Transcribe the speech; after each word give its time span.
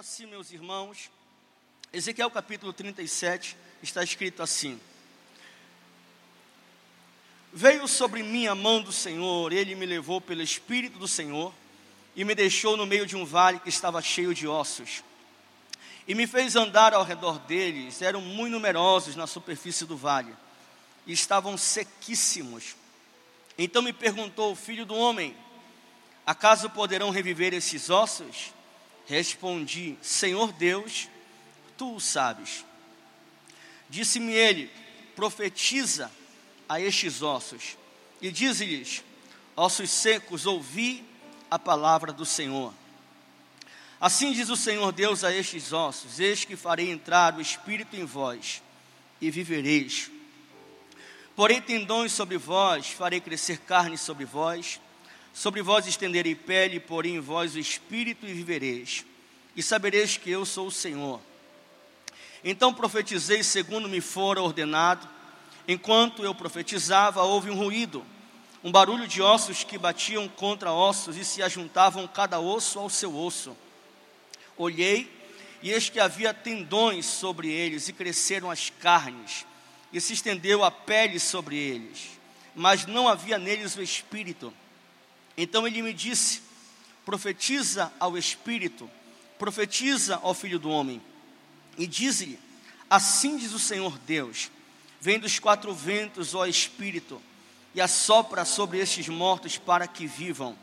assim, 0.00 0.24
meus 0.24 0.50
irmãos, 0.50 1.10
Ezequiel 1.92 2.30
capítulo 2.30 2.72
37 2.72 3.54
está 3.82 4.02
escrito 4.02 4.42
assim: 4.42 4.80
Veio 7.52 7.86
sobre 7.86 8.22
mim 8.22 8.46
a 8.46 8.54
mão 8.54 8.80
do 8.80 8.92
Senhor, 8.92 9.52
ele 9.52 9.74
me 9.74 9.84
levou 9.84 10.18
pelo 10.18 10.40
Espírito 10.40 10.98
do 10.98 11.06
Senhor 11.06 11.52
e 12.16 12.24
me 12.24 12.34
deixou 12.34 12.78
no 12.78 12.86
meio 12.86 13.04
de 13.04 13.14
um 13.14 13.26
vale 13.26 13.60
que 13.60 13.68
estava 13.68 14.00
cheio 14.00 14.32
de 14.32 14.48
ossos. 14.48 15.04
E 16.08 16.14
me 16.14 16.26
fez 16.26 16.56
andar 16.56 16.94
ao 16.94 17.04
redor 17.04 17.38
deles, 17.40 18.00
eram 18.00 18.22
muito 18.22 18.52
numerosos 18.52 19.16
na 19.16 19.26
superfície 19.26 19.84
do 19.84 19.98
vale, 19.98 20.34
e 21.06 21.12
estavam 21.12 21.58
sequíssimos. 21.58 22.74
Então 23.58 23.82
me 23.82 23.92
perguntou, 23.92 24.56
filho 24.56 24.86
do 24.86 24.94
homem, 24.94 25.36
acaso 26.24 26.70
poderão 26.70 27.10
reviver 27.10 27.52
esses 27.52 27.90
ossos? 27.90 28.54
Respondi, 29.06 29.96
Senhor 30.00 30.52
Deus, 30.52 31.08
tu 31.76 31.96
o 31.96 32.00
sabes. 32.00 32.64
Disse-me 33.88 34.32
ele: 34.32 34.70
profetiza 35.16 36.10
a 36.68 36.80
estes 36.80 37.22
ossos, 37.22 37.76
e 38.22 38.30
dize-lhes: 38.30 39.02
ossos 39.56 39.90
secos, 39.90 40.46
ouvi 40.46 41.04
a 41.50 41.58
palavra 41.58 42.12
do 42.12 42.24
Senhor. 42.24 42.72
Assim 44.00 44.32
diz 44.32 44.48
o 44.48 44.56
Senhor 44.56 44.92
Deus 44.92 45.24
a 45.24 45.34
estes 45.34 45.72
ossos: 45.72 46.20
Eis 46.20 46.44
que 46.44 46.56
farei 46.56 46.90
entrar 46.90 47.36
o 47.36 47.40
Espírito 47.40 47.96
em 47.96 48.04
vós, 48.04 48.62
e 49.20 49.30
vivereis. 49.30 50.10
Porém, 51.36 51.60
tendões 51.60 52.12
sobre 52.12 52.38
vós, 52.38 52.88
farei 52.88 53.20
crescer 53.20 53.58
carne 53.58 53.98
sobre 53.98 54.24
vós, 54.24 54.80
sobre 55.32 55.62
vós 55.62 55.86
estenderei 55.86 56.34
pele, 56.34 56.80
porém 56.80 57.16
em 57.16 57.20
vós 57.20 57.54
o 57.54 57.58
Espírito, 57.58 58.26
e 58.26 58.32
vivereis. 58.32 59.04
E 59.56 59.62
sabereis 59.62 60.16
que 60.16 60.30
eu 60.30 60.44
sou 60.44 60.66
o 60.68 60.72
Senhor. 60.72 61.20
Então 62.42 62.72
profetizei 62.72 63.42
segundo 63.42 63.88
me 63.88 64.00
fora 64.00 64.42
ordenado. 64.42 65.08
Enquanto 65.68 66.24
eu 66.24 66.34
profetizava, 66.34 67.22
houve 67.22 67.50
um 67.50 67.56
ruído 67.56 68.04
um 68.62 68.70
barulho 68.70 69.08
de 69.08 69.22
ossos 69.22 69.64
que 69.64 69.78
batiam 69.78 70.28
contra 70.28 70.72
ossos 70.72 71.16
e 71.16 71.24
se 71.24 71.42
ajuntavam 71.42 72.06
cada 72.06 72.38
osso 72.38 72.78
ao 72.78 72.90
seu 72.90 73.16
osso. 73.16 73.56
Olhei, 74.56 75.10
e 75.62 75.70
eis 75.70 75.88
que 75.88 75.98
havia 75.98 76.34
tendões 76.34 77.06
sobre 77.06 77.50
eles, 77.50 77.88
e 77.88 77.92
cresceram 77.92 78.50
as 78.50 78.68
carnes, 78.68 79.46
e 79.92 80.00
se 80.00 80.12
estendeu 80.12 80.62
a 80.62 80.70
pele 80.70 81.18
sobre 81.18 81.56
eles, 81.56 82.10
mas 82.54 82.86
não 82.86 83.08
havia 83.08 83.38
neles 83.38 83.76
o 83.76 83.82
espírito. 83.82 84.52
Então 85.42 85.66
ele 85.66 85.80
me 85.80 85.94
disse: 85.94 86.42
profetiza 87.02 87.90
ao 87.98 88.18
espírito, 88.18 88.90
profetiza 89.38 90.20
ao 90.22 90.34
filho 90.34 90.58
do 90.58 90.68
homem, 90.68 91.00
e 91.78 91.86
diz-lhe: 91.86 92.38
Assim 92.90 93.38
diz 93.38 93.54
o 93.54 93.58
Senhor 93.58 93.98
Deus: 94.00 94.50
Vem 95.00 95.18
dos 95.18 95.38
quatro 95.38 95.72
ventos, 95.72 96.34
ó 96.34 96.44
espírito, 96.44 97.22
e 97.74 97.80
assopra 97.80 98.44
sobre 98.44 98.80
estes 98.80 99.08
mortos 99.08 99.56
para 99.56 99.86
que 99.86 100.06
vivam. 100.06 100.54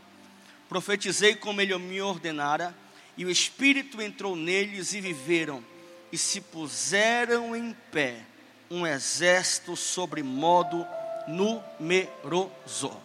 Profetizei 0.69 1.33
como 1.33 1.59
ele 1.59 1.75
me 1.79 1.99
ordenara, 1.99 2.77
e 3.17 3.25
o 3.25 3.31
Espírito 3.31 3.99
entrou 3.99 4.35
neles 4.35 4.93
e 4.93 5.01
viveram, 5.01 5.63
e 6.11 6.17
se 6.19 6.39
puseram 6.39 7.55
em 7.55 7.75
pé 7.91 8.21
um 8.69 8.85
exército 8.85 9.75
sobre 9.75 10.21
modo 10.21 10.85
numeroso. 11.27 12.95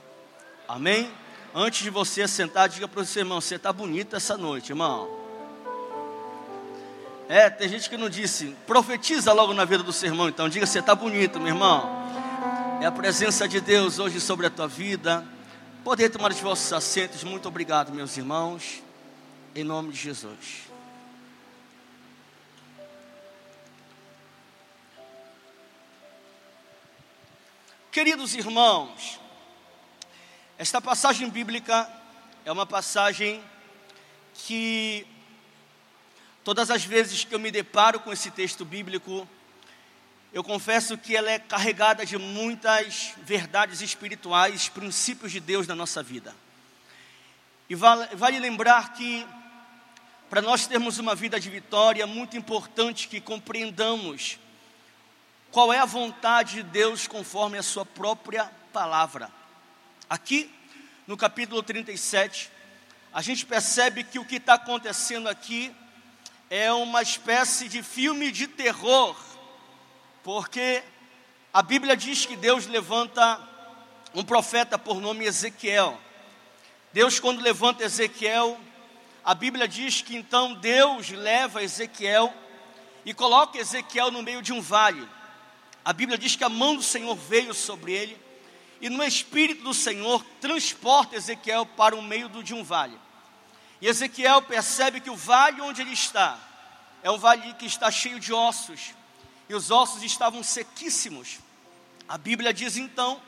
Amém? 0.69 1.11
Antes 1.55 1.83
de 1.83 1.91
você 1.91 2.27
sentar, 2.27 2.69
diga 2.69 2.89
para 2.89 3.01
o 3.01 3.05
seu 3.05 3.21
irmão: 3.21 3.41
você 3.41 3.57
está 3.57 3.73
bonito 3.73 4.17
essa 4.17 4.37
noite, 4.37 4.71
irmão. 4.71 5.09
É, 7.29 7.51
tem 7.51 7.69
gente 7.69 7.89
que 7.89 7.97
não 7.97 8.09
disse, 8.09 8.57
profetiza 8.67 9.33
logo 9.33 9.55
na 9.55 9.65
vida 9.65 9.83
do 9.83 9.93
seu 9.93 10.09
irmão, 10.09 10.29
então 10.29 10.49
diga: 10.49 10.67
você 10.67 10.79
está 10.79 10.95
bonito, 10.95 11.39
meu 11.39 11.49
irmão. 11.49 12.03
É 12.81 12.87
a 12.87 12.93
presença 12.93 13.47
de 13.47 13.61
Deus 13.61 13.99
hoje 13.99 14.21
sobre 14.21 14.47
a 14.47 14.51
tua 14.51 14.67
vida. 14.67 15.25
Poder 15.85 16.09
tomar 16.09 16.33
os 16.33 16.41
vossos 16.41 16.73
assentos. 16.73 17.23
Muito 17.23 17.47
obrigado, 17.47 17.93
meus 17.93 18.17
irmãos. 18.17 18.83
Em 19.55 19.63
nome 19.63 19.93
de 19.93 19.99
Jesus. 19.99 20.73
Queridos 27.93 28.35
irmãos, 28.35 29.21
esta 30.59 30.81
passagem 30.81 31.29
bíblica 31.29 31.91
é 32.45 32.53
uma 32.53 32.67
passagem 32.67 33.43
que 34.35 35.07
todas 36.45 36.71
as 36.71 36.85
vezes 36.85 37.25
que 37.25 37.35
eu 37.35 37.41
me 37.41 37.51
deparo 37.51 38.01
com 38.01 38.13
esse 38.13 38.31
texto 38.31 38.65
bíblico, 38.65 39.27
eu 40.33 40.45
confesso 40.45 40.97
que 40.99 41.17
ela 41.17 41.31
é 41.31 41.39
carregada 41.39 42.05
de 42.05 42.19
muitas 42.19 43.15
verdades 43.23 43.81
espirituais, 43.81 44.69
princípios 44.69 45.33
de 45.33 45.41
Deus 45.41 45.67
na 45.67 45.75
nossa 45.75 46.03
vida. 46.03 46.35
E 47.69 47.75
vale, 47.75 48.15
vale 48.15 48.39
lembrar 48.39 48.93
que, 48.93 49.27
para 50.29 50.43
nós 50.43 50.67
termos 50.67 50.99
uma 50.99 51.15
vida 51.15 51.41
de 51.41 51.49
vitória, 51.49 52.03
é 52.03 52.07
muito 52.07 52.37
importante 52.37 53.09
que 53.09 53.21
compreendamos 53.21 54.39
qual 55.51 55.73
é 55.73 55.79
a 55.79 55.87
vontade 55.87 56.57
de 56.57 56.63
Deus 56.63 57.07
conforme 57.07 57.59
a 57.59 57.63
Sua 57.63 57.85
própria 57.85 58.51
palavra. 58.73 59.42
Aqui, 60.13 60.51
no 61.07 61.17
capítulo 61.17 61.63
37, 61.63 62.51
a 63.15 63.23
gente 63.23 63.47
percebe 63.47 64.05
que 64.05 64.19
o 64.19 64.27
que 64.27 64.37
está 64.37 64.53
acontecendo 64.53 65.27
aqui 65.27 65.75
é 66.51 66.71
uma 66.71 67.01
espécie 67.01 67.67
de 67.67 67.83
filme 67.83 68.31
de 68.31 68.47
terror 68.47 69.17
porque 70.23 70.83
a 71.51 71.63
Bíblia 71.63 71.97
diz 71.97 72.27
que 72.27 72.37
Deus 72.37 72.67
levanta 72.67 73.41
um 74.15 74.23
profeta 74.23 74.79
por 74.79 75.01
nome 75.01 75.25
Ezequiel. 75.25 75.99
Deus, 76.93 77.19
quando 77.19 77.41
levanta 77.41 77.83
Ezequiel, 77.83 78.61
a 79.25 79.35
Bíblia 79.35 79.67
diz 79.67 80.03
que 80.03 80.15
então 80.15 80.53
Deus 80.53 81.09
leva 81.09 81.63
Ezequiel 81.63 82.31
e 83.07 83.15
coloca 83.15 83.57
Ezequiel 83.57 84.11
no 84.11 84.23
meio 84.23 84.43
de 84.43 84.53
um 84.53 84.61
vale. 84.61 85.09
A 85.83 85.95
Bíblia 85.95 86.19
diz 86.19 86.37
que 86.37 86.45
a 86.45 86.51
mão 86.51 86.77
do 86.77 86.83
Senhor 86.83 87.15
veio 87.15 87.55
sobre 87.55 87.93
ele 87.95 88.22
e 88.83 88.91
no 88.91 89.03
Espírito 89.05 89.63
do 89.63 89.73
Senhor 89.73 90.25
transporta 90.41 91.15
Ezequiel 91.15 91.65
para 91.65 91.95
o 91.95 92.03
meio 92.03 92.29
de 92.29 92.53
um 92.53 92.65
vale. 92.65 92.99
E 93.81 93.87
Ezequiel 93.87 94.43
percebe 94.43 95.01
que 95.01 95.09
o 95.09 95.17
vale 95.17 95.61
onde 95.61 95.81
ele 95.81 95.93
está 95.93 96.37
é 97.03 97.11
um 97.11 97.19
vale 97.19 97.55
que 97.55 97.67
está 97.67 97.91
cheio 97.91 98.21
de 98.21 98.33
ossos, 98.33 98.95
e 99.49 99.55
os 99.55 99.71
ossos 99.71 100.03
estavam 100.03 100.43
sequíssimos. 100.43 101.39
A 102.09 102.17
Bíblia 102.17 102.53
diz 102.53 102.77
então 102.77 103.21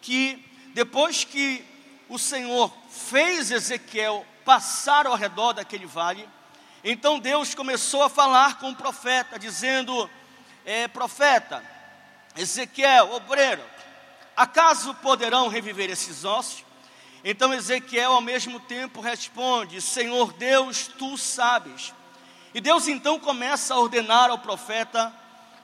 que 0.00 0.44
depois 0.74 1.24
que 1.24 1.64
o 2.08 2.18
Senhor 2.18 2.72
fez 2.88 3.50
Ezequiel 3.50 4.26
passar 4.44 5.06
ao 5.06 5.14
redor 5.14 5.52
daquele 5.52 5.86
vale, 5.86 6.28
então 6.82 7.18
Deus 7.18 7.54
começou 7.54 8.02
a 8.02 8.08
falar 8.08 8.58
com 8.58 8.70
o 8.70 8.76
profeta, 8.76 9.38
dizendo: 9.38 10.10
é, 10.64 10.88
Profeta, 10.88 11.64
Ezequiel, 12.36 13.12
obreiro, 13.12 13.62
acaso 14.36 14.94
poderão 14.94 15.48
reviver 15.48 15.90
esses 15.90 16.24
ossos? 16.24 16.64
Então 17.24 17.54
Ezequiel 17.54 18.12
ao 18.12 18.20
mesmo 18.20 18.58
tempo 18.60 19.00
responde: 19.00 19.80
Senhor 19.80 20.32
Deus, 20.32 20.86
tu 20.86 21.16
sabes. 21.16 21.94
E 22.54 22.60
Deus 22.60 22.88
então 22.88 23.18
começa 23.18 23.74
a 23.74 23.78
ordenar 23.78 24.30
ao 24.30 24.38
profeta 24.38 25.12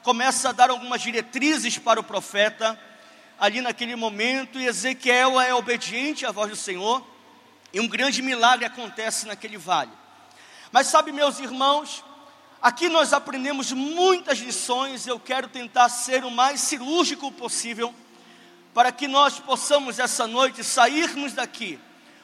começa 0.09 0.49
a 0.49 0.53
dar 0.53 0.71
algumas 0.71 1.03
diretrizes 1.03 1.77
para 1.77 2.01
o 2.01 2.03
profeta 2.03 2.81
ali 3.39 3.61
naquele 3.61 3.95
momento, 3.95 4.59
e 4.59 4.67
Ezequiel 4.67 5.39
é 5.39 5.53
obediente 5.55 6.25
à 6.25 6.33
voz 6.33 6.51
do 6.51 6.57
Senhor, 6.57 7.07
e 7.75 7.79
um 7.79 7.87
grande 7.87 8.23
milagre 8.23 8.65
acontece 8.65 9.27
naquele 9.27 9.59
vale. 9.59 9.93
Mas 10.73 10.87
sabe, 10.87 11.13
meus 11.13 11.39
irmãos, 11.39 12.03
aqui 12.63 12.89
nós 12.89 13.13
aprendemos 13.13 13.71
muitas 13.71 14.39
lições, 14.39 15.07
eu 15.07 15.21
quero 15.21 15.47
tentar 15.47 15.91
ser 15.91 16.25
o 16.25 16.31
mais 16.31 16.63
cirúrgico 16.63 17.31
possível, 17.31 17.95
para 18.73 18.93
que 18.93 19.09
nós 19.09 19.39
possamos 19.39 19.99
essa 19.99 20.27
noite 20.27 20.63
sairmos 20.63 21.33
daqui 21.33 21.79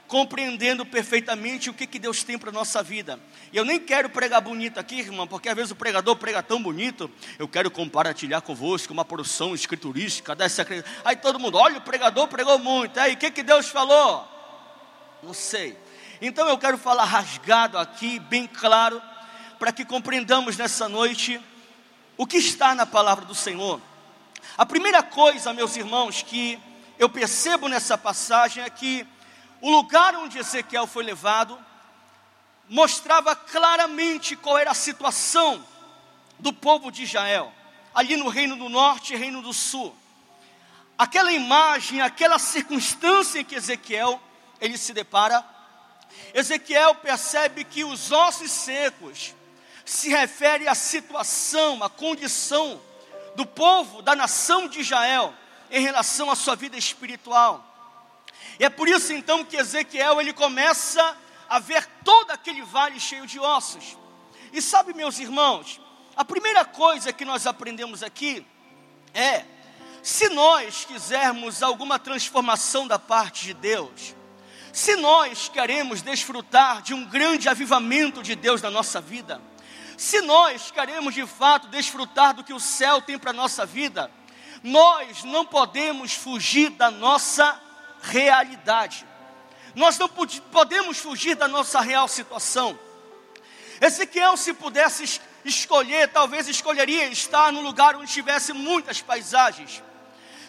compreendendo 0.07 0.85
perfeitamente 0.85 1.71
o 1.71 1.75
que, 1.75 1.87
que 1.87 1.99
Deus 1.99 2.23
tem 2.23 2.39
para 2.39 2.51
a 2.51 2.53
nossa 2.53 2.83
vida. 2.83 3.19
E 3.53 3.57
eu 3.57 3.65
nem 3.65 3.81
quero 3.81 4.11
pregar 4.11 4.41
bonito 4.41 4.79
aqui, 4.79 5.01
irmão, 5.01 5.27
porque 5.27 5.49
às 5.49 5.57
vezes 5.57 5.71
o 5.71 5.77
pregador 5.77 6.17
prega 6.17 6.43
tão 6.43 6.63
bonito, 6.63 7.11
eu 7.39 7.49
quero 7.49 7.71
compartilhar 7.71 8.41
convosco 8.41 8.93
uma 8.93 9.05
porção 9.05 9.55
escriturística 9.55 10.35
dessa. 10.35 10.67
Aí 11.05 11.17
todo 11.17 11.41
mundo, 11.41 11.59
olha, 11.59 11.79
o 11.79 11.83
pregador 11.83 12.29
pregou 12.29 12.59
muito, 12.59 12.99
aí 13.01 13.15
o 13.15 13.17
que, 13.17 13.31
que 13.31 13.43
Deus 13.43 13.69
falou? 13.69 14.29
Não 15.23 15.33
sei. 15.33 15.77
Então 16.21 16.49
eu 16.49 16.59
quero 16.59 16.79
falar 16.79 17.05
rasgado 17.05 17.79
aqui, 17.79 18.19
bem 18.19 18.47
claro, 18.47 19.01
para 19.59 19.73
que 19.73 19.85
compreendamos 19.85 20.57
nessa 20.57 20.89
noite 20.89 21.41
o 22.17 22.27
que 22.27 22.37
está 22.37 22.75
na 22.75 22.87
palavra 22.87 23.25
do 23.25 23.35
Senhor. 23.35 23.81
A 24.57 24.65
primeira 24.65 25.03
coisa, 25.03 25.53
meus 25.53 25.77
irmãos, 25.77 26.23
que 26.23 26.61
eu 26.99 27.09
percebo 27.09 27.69
nessa 27.69 27.99
passagem 27.99 28.63
é 28.63 28.71
que 28.71 29.07
o 29.61 29.71
lugar 29.71 30.15
onde 30.15 30.39
Ezequiel 30.39 30.87
foi 30.87 31.03
levado 31.03 31.59
mostrava 32.69 33.35
claramente 33.35 34.37
qual 34.37 34.59
era 34.59 34.71
a 34.71 34.75
situação 34.75 35.65
do 36.39 36.53
povo 36.53 36.91
de 36.91 37.03
Israel, 37.03 37.53
ali 37.95 38.17
no 38.17 38.29
reino 38.29 38.57
do 38.57 38.69
norte 38.69 39.15
e 39.15 39.17
reino 39.17 39.43
do 39.43 39.53
sul. 39.53 39.95
Aquela 40.97 41.33
imagem, 41.33 42.01
aquela 42.01 42.39
circunstância 42.39 43.41
em 43.41 43.45
que 43.45 43.57
Ezequiel 43.57 44.21
ele 44.61 44.79
se 44.79 44.93
depara, 44.93 45.45
Ezequiel 46.33 46.95
percebe 46.95 47.65
que 47.65 47.85
os 47.85 48.13
ossos 48.13 48.51
secos 48.51 49.35
se 49.85 50.09
refere 50.09 50.69
à 50.69 50.75
situação, 50.75 51.83
à 51.83 51.91
condição 51.91 52.81
do 53.35 53.45
povo, 53.47 54.03
da 54.03 54.15
nação 54.15 54.69
de 54.69 54.81
Israel 54.81 55.35
em 55.71 55.81
relação 55.83 56.31
à 56.31 56.37
sua 56.37 56.55
vida 56.55 56.77
espiritual. 56.77 57.65
E 58.59 58.65
é 58.65 58.71
por 58.71 58.89
isso 58.89 59.13
então 59.13 59.45
que 59.45 59.57
Ezequiel 59.57 60.21
ele 60.21 60.33
começa 60.33 61.17
a 61.49 61.59
ver 61.59 61.87
todo 62.05 62.31
aquele 62.31 62.63
vale 62.63 63.01
cheio 63.01 63.27
de 63.27 63.39
ossos. 63.39 63.97
E 64.53 64.63
sabe, 64.63 64.95
meus 64.95 65.19
irmãos, 65.19 65.81
a 66.17 66.25
primeira 66.25 66.65
coisa 66.65 67.13
que 67.13 67.25
nós 67.25 67.47
aprendemos 67.47 68.03
aqui 68.03 68.47
é: 69.13 69.45
se 70.03 70.29
nós 70.29 70.85
quisermos 70.85 71.63
alguma 71.63 71.99
transformação 71.99 72.87
da 72.87 72.99
parte 72.99 73.45
de 73.47 73.55
Deus, 73.55 74.15
se 74.73 74.97
nós 74.97 75.49
queremos 75.49 76.03
desfrutar 76.03 76.83
de 76.83 76.95
um 76.95 77.05
grande 77.05 77.49
avivamento 77.49 78.23
de 78.23 78.35
Deus 78.35 78.63
na 78.63 78.71
nossa 78.71 79.01
vida, 79.01 79.41
se 79.97 80.21
nós 80.21 80.71
queremos 80.71 81.15
de 81.15 81.27
fato 81.27 81.69
desfrutar 81.69 82.35
do 82.35 82.45
que 82.45 82.53
o 82.53 82.61
céu 82.61 83.01
tem 83.01 83.19
para 83.19 83.31
a 83.31 83.35
nossa 83.35 83.65
vida, 83.65 84.11
nós 84.63 85.25
não 85.25 85.45
podemos 85.45 86.15
fugir 86.15 86.71
da 86.71 86.91
nossa 86.91 87.61
realidade. 88.03 89.07
Nós 89.75 89.99
não 89.99 90.09
podemos 90.09 90.99
fugir 90.99 91.35
da 91.35 91.49
nossa 91.49 91.81
real 91.81 92.09
situação. 92.09 92.79
Ezequiel, 93.81 94.37
se 94.37 94.55
pudesse 94.55 95.21
escolher, 95.45 96.09
talvez 96.09 96.49
escolheria 96.49 97.07
estar 97.07 97.53
num 97.53 97.61
lugar 97.61 97.97
onde 97.97 98.11
tivesse 98.11 98.53
muitas 98.53 99.03
paisagens. 99.03 99.83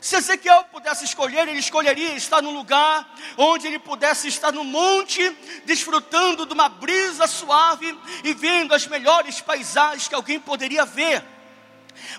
Se 0.06 0.18
Ezequiel 0.18 0.66
pudesse 0.66 1.04
escolher, 1.04 1.48
ele 1.48 1.58
escolheria 1.58 2.14
estar 2.14 2.40
num 2.40 2.54
lugar 2.54 3.12
onde 3.36 3.66
ele 3.66 3.80
pudesse 3.80 4.28
estar 4.28 4.52
no 4.52 4.64
monte, 4.64 5.20
desfrutando 5.66 6.46
de 6.46 6.54
uma 6.54 6.70
brisa 6.70 7.26
suave 7.26 7.98
e 8.24 8.32
vendo 8.32 8.76
as 8.76 8.86
melhores 8.86 9.42
paisagens 9.42 10.08
que 10.08 10.14
alguém 10.14 10.40
poderia 10.40 10.86
ver. 10.86 11.26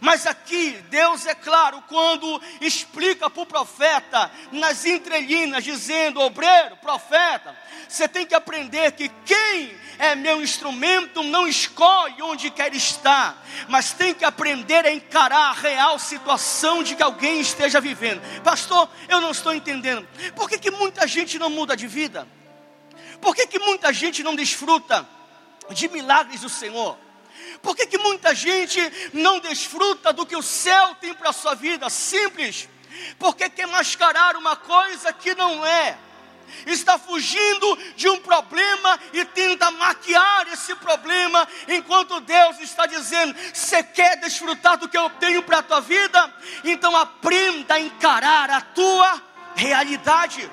Mas 0.00 0.26
aqui, 0.26 0.72
Deus 0.88 1.26
é 1.26 1.34
claro 1.34 1.82
quando 1.88 2.40
explica 2.60 3.28
para 3.30 3.42
o 3.42 3.46
profeta, 3.46 4.30
nas 4.52 4.84
entrelinhas, 4.84 5.64
dizendo: 5.64 6.20
obreiro, 6.20 6.76
profeta, 6.76 7.56
você 7.88 8.08
tem 8.08 8.26
que 8.26 8.34
aprender 8.34 8.92
que 8.92 9.08
quem 9.24 9.74
é 9.98 10.14
meu 10.14 10.42
instrumento 10.42 11.22
não 11.22 11.46
escolhe 11.46 12.20
onde 12.22 12.50
quer 12.50 12.74
estar, 12.74 13.42
mas 13.68 13.92
tem 13.92 14.12
que 14.12 14.24
aprender 14.24 14.84
a 14.84 14.92
encarar 14.92 15.50
a 15.50 15.52
real 15.52 15.98
situação 15.98 16.82
de 16.82 16.94
que 16.94 17.02
alguém 17.02 17.40
esteja 17.40 17.80
vivendo. 17.80 18.20
Pastor, 18.42 18.88
eu 19.08 19.20
não 19.20 19.30
estou 19.30 19.54
entendendo. 19.54 20.06
Por 20.34 20.48
que, 20.48 20.58
que 20.58 20.70
muita 20.70 21.06
gente 21.06 21.38
não 21.38 21.48
muda 21.48 21.76
de 21.76 21.86
vida? 21.86 22.26
Por 23.20 23.34
que, 23.34 23.46
que 23.46 23.58
muita 23.58 23.92
gente 23.92 24.22
não 24.22 24.34
desfruta 24.34 25.06
de 25.70 25.88
milagres 25.88 26.42
do 26.42 26.48
Senhor? 26.48 26.98
Por 27.62 27.74
que, 27.74 27.86
que 27.86 27.98
muita 27.98 28.34
gente 28.34 28.80
não 29.12 29.38
desfruta 29.40 30.12
do 30.12 30.26
que 30.26 30.36
o 30.36 30.42
céu 30.42 30.94
tem 30.96 31.14
para 31.14 31.30
a 31.30 31.32
sua 31.32 31.54
vida? 31.54 31.88
Simples, 31.90 32.68
porque 33.18 33.48
quer 33.48 33.66
mascarar 33.66 34.36
uma 34.36 34.56
coisa 34.56 35.12
que 35.12 35.34
não 35.34 35.66
é. 35.66 35.98
Está 36.64 36.96
fugindo 36.98 37.76
de 37.96 38.08
um 38.08 38.18
problema 38.20 39.00
e 39.12 39.24
tenta 39.24 39.70
maquiar 39.72 40.46
esse 40.52 40.74
problema, 40.76 41.46
enquanto 41.66 42.20
Deus 42.20 42.60
está 42.60 42.86
dizendo: 42.86 43.34
Você 43.52 43.82
quer 43.82 44.16
desfrutar 44.20 44.78
do 44.78 44.88
que 44.88 44.96
eu 44.96 45.10
tenho 45.10 45.42
para 45.42 45.58
a 45.58 45.62
tua 45.62 45.80
vida? 45.80 46.34
Então 46.62 46.96
aprenda 46.96 47.74
a 47.74 47.80
encarar 47.80 48.48
a 48.50 48.60
tua 48.60 49.22
realidade. 49.56 50.48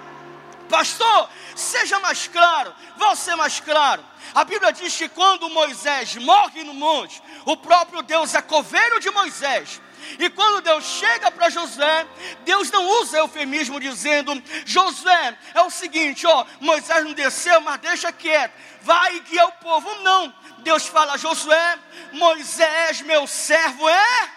Pastor, 0.73 1.29
seja 1.55 1.99
mais 1.99 2.27
claro, 2.27 2.73
vou 2.97 3.15
ser 3.15 3.35
mais 3.35 3.59
claro. 3.59 4.03
A 4.33 4.43
Bíblia 4.43 4.73
diz 4.73 4.97
que 4.97 5.07
quando 5.07 5.47
Moisés 5.47 6.15
morre 6.15 6.63
no 6.63 6.73
monte, 6.73 7.21
o 7.45 7.55
próprio 7.55 8.01
Deus 8.01 8.33
é 8.33 8.41
coveiro 8.41 8.99
de 8.99 9.11
Moisés. 9.11 9.79
E 10.17 10.31
quando 10.31 10.63
Deus 10.63 10.83
chega 10.83 11.29
para 11.29 11.51
Josué, 11.51 12.07
Deus 12.43 12.71
não 12.71 12.87
usa 13.01 13.19
eufemismo 13.19 13.79
dizendo: 13.79 14.33
Josué, 14.65 15.37
é 15.53 15.61
o 15.61 15.69
seguinte, 15.69 16.25
ó, 16.25 16.43
Moisés 16.59 17.05
não 17.05 17.13
desceu, 17.13 17.61
mas 17.61 17.79
deixa 17.79 18.11
quieto, 18.11 18.53
vai 18.81 19.17
e 19.17 19.19
guia 19.19 19.45
o 19.45 19.51
povo. 19.51 19.93
Não, 20.01 20.33
Deus 20.63 20.87
fala: 20.87 21.19
Josué, 21.19 21.77
Moisés, 22.13 23.01
meu 23.01 23.27
servo, 23.27 23.87
é 23.87 24.29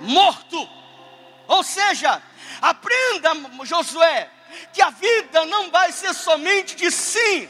morto. 0.00 0.68
Ou 1.46 1.62
seja, 1.62 2.20
aprenda, 2.60 3.30
Josué, 3.64 4.34
que 4.72 4.82
a 4.82 4.90
vida 4.90 5.44
não 5.46 5.70
vai 5.70 5.92
ser 5.92 6.14
somente 6.14 6.74
de 6.76 6.90
sim, 6.90 7.48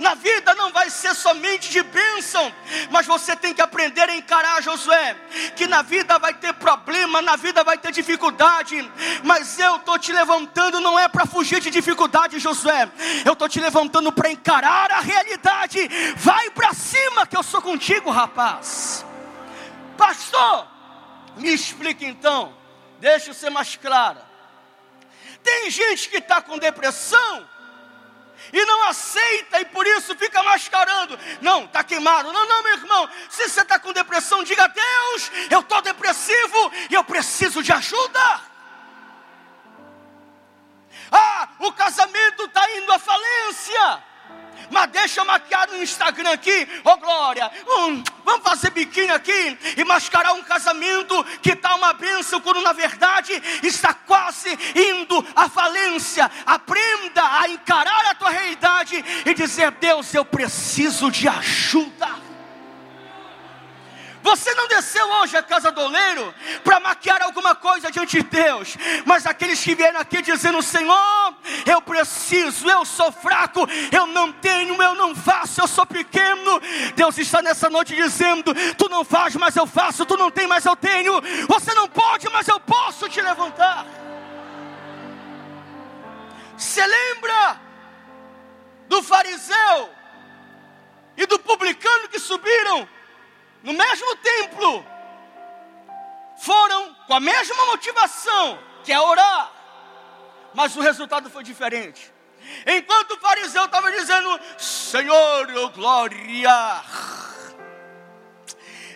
na 0.00 0.14
vida 0.14 0.54
não 0.54 0.72
vai 0.72 0.90
ser 0.90 1.14
somente 1.14 1.70
de 1.70 1.82
bênção, 1.82 2.52
mas 2.90 3.06
você 3.06 3.36
tem 3.36 3.54
que 3.54 3.60
aprender 3.60 4.08
a 4.08 4.16
encarar, 4.16 4.62
Josué, 4.62 5.16
que 5.54 5.66
na 5.66 5.82
vida 5.82 6.18
vai 6.18 6.34
ter 6.34 6.52
problema, 6.54 7.22
na 7.22 7.36
vida 7.36 7.62
vai 7.62 7.78
ter 7.78 7.92
dificuldade, 7.92 8.90
mas 9.22 9.58
eu 9.58 9.76
estou 9.76 9.98
te 9.98 10.12
levantando 10.12 10.80
não 10.80 10.98
é 10.98 11.08
para 11.08 11.26
fugir 11.26 11.60
de 11.60 11.70
dificuldade, 11.70 12.38
Josué, 12.38 12.88
eu 13.24 13.32
estou 13.32 13.48
te 13.48 13.60
levantando 13.60 14.12
para 14.12 14.30
encarar 14.30 14.90
a 14.90 15.00
realidade. 15.00 15.88
Vai 16.16 16.50
para 16.50 16.72
cima 16.72 17.26
que 17.26 17.36
eu 17.36 17.42
sou 17.42 17.62
contigo, 17.62 18.10
rapaz. 18.10 19.04
Pastor, 19.96 20.66
me 21.36 21.52
explique 21.52 22.04
então, 22.04 22.54
deixa 22.98 23.30
eu 23.30 23.34
ser 23.34 23.50
mais 23.50 23.76
clara. 23.76 24.35
Tem 25.46 25.70
gente 25.70 26.08
que 26.08 26.16
está 26.16 26.42
com 26.42 26.58
depressão 26.58 27.48
e 28.52 28.64
não 28.64 28.82
aceita 28.88 29.60
e 29.60 29.64
por 29.66 29.86
isso 29.86 30.12
fica 30.16 30.42
mascarando. 30.42 31.16
Não, 31.40 31.66
está 31.66 31.84
queimado. 31.84 32.32
Não, 32.32 32.48
não, 32.48 32.62
meu 32.64 32.72
irmão. 32.72 33.08
Se 33.30 33.48
você 33.48 33.60
está 33.60 33.78
com 33.78 33.92
depressão, 33.92 34.42
diga: 34.42 34.66
Deus, 34.66 35.30
eu 35.48 35.60
estou 35.60 35.80
depressivo 35.82 36.72
e 36.90 36.94
eu 36.94 37.04
preciso 37.04 37.62
de 37.62 37.72
ajuda. 37.72 38.40
Ah, 41.12 41.48
o 41.60 41.72
casamento 41.72 42.46
está 42.46 42.68
indo 42.72 42.92
à 42.92 42.98
falência. 42.98 44.02
Mas 44.70 44.90
deixa 44.90 45.24
maquiar 45.24 45.68
no 45.68 45.82
Instagram 45.82 46.30
aqui, 46.30 46.68
ô 46.84 46.90
oh, 46.90 46.96
glória. 46.96 47.50
Hum, 47.68 48.02
vamos 48.24 48.42
fazer 48.42 48.70
biquíni 48.70 49.10
aqui 49.10 49.58
e 49.76 49.84
mascarar 49.84 50.32
um 50.32 50.42
casamento 50.42 51.24
que 51.40 51.52
está 51.52 51.74
uma 51.74 51.92
bênção, 51.92 52.40
quando 52.40 52.60
na 52.62 52.72
verdade 52.72 53.32
está 53.62 53.94
quase 53.94 54.50
indo 54.74 55.24
à 55.34 55.48
falência. 55.48 56.30
Aprenda 56.44 57.40
a 57.40 57.48
encarar 57.48 58.06
a 58.10 58.14
tua 58.14 58.30
realidade 58.30 59.04
e 59.24 59.34
dizer: 59.34 59.70
Deus, 59.72 60.12
eu 60.14 60.24
preciso 60.24 61.10
de 61.10 61.28
ajuda. 61.28 62.26
Você 64.26 64.52
não 64.54 64.66
desceu 64.66 65.08
hoje 65.20 65.36
à 65.36 65.42
casa 65.42 65.70
do 65.70 65.80
oleiro 65.80 66.34
para 66.64 66.80
maquiar 66.80 67.22
alguma 67.22 67.54
coisa 67.54 67.92
diante 67.92 68.20
de 68.20 68.24
Deus, 68.24 68.76
mas 69.04 69.24
aqueles 69.24 69.62
que 69.62 69.72
vieram 69.72 70.00
aqui 70.00 70.20
dizendo: 70.20 70.60
Senhor, 70.60 71.34
eu 71.64 71.80
preciso, 71.80 72.68
eu 72.68 72.84
sou 72.84 73.12
fraco, 73.12 73.60
eu 73.92 74.04
não 74.08 74.32
tenho, 74.32 74.82
eu 74.82 74.96
não 74.96 75.14
faço, 75.14 75.60
eu 75.60 75.68
sou 75.68 75.86
pequeno. 75.86 76.60
Deus 76.96 77.16
está 77.18 77.40
nessa 77.40 77.70
noite 77.70 77.94
dizendo: 77.94 78.52
Tu 78.76 78.88
não 78.88 79.04
faz, 79.04 79.36
mas 79.36 79.54
eu 79.54 79.64
faço, 79.64 80.04
tu 80.04 80.16
não 80.16 80.28
tem, 80.28 80.48
mas 80.48 80.64
eu 80.64 80.74
tenho. 80.74 81.22
Você 81.46 81.72
não 81.74 81.88
pode, 81.88 82.28
mas 82.30 82.48
eu 82.48 82.58
posso 82.58 83.08
te 83.08 83.20
levantar. 83.20 83.86
Você 86.56 86.84
lembra 86.84 87.60
do 88.88 89.04
fariseu 89.04 89.88
e 91.16 91.26
do 91.26 91.38
publicano 91.38 92.08
que 92.08 92.18
subiram 92.18 92.95
no 93.62 93.72
mesmo 93.72 94.16
templo, 94.16 94.86
foram 96.38 96.94
com 97.06 97.14
a 97.14 97.20
mesma 97.20 97.66
motivação, 97.66 98.58
que 98.84 98.92
é 98.92 99.00
orar, 99.00 99.52
mas 100.54 100.76
o 100.76 100.80
resultado 100.80 101.28
foi 101.30 101.42
diferente. 101.42 102.12
Enquanto 102.66 103.12
o 103.12 103.20
fariseu 103.20 103.64
estava 103.64 103.90
dizendo: 103.90 104.40
Senhor, 104.58 105.70
glória, 105.72 106.82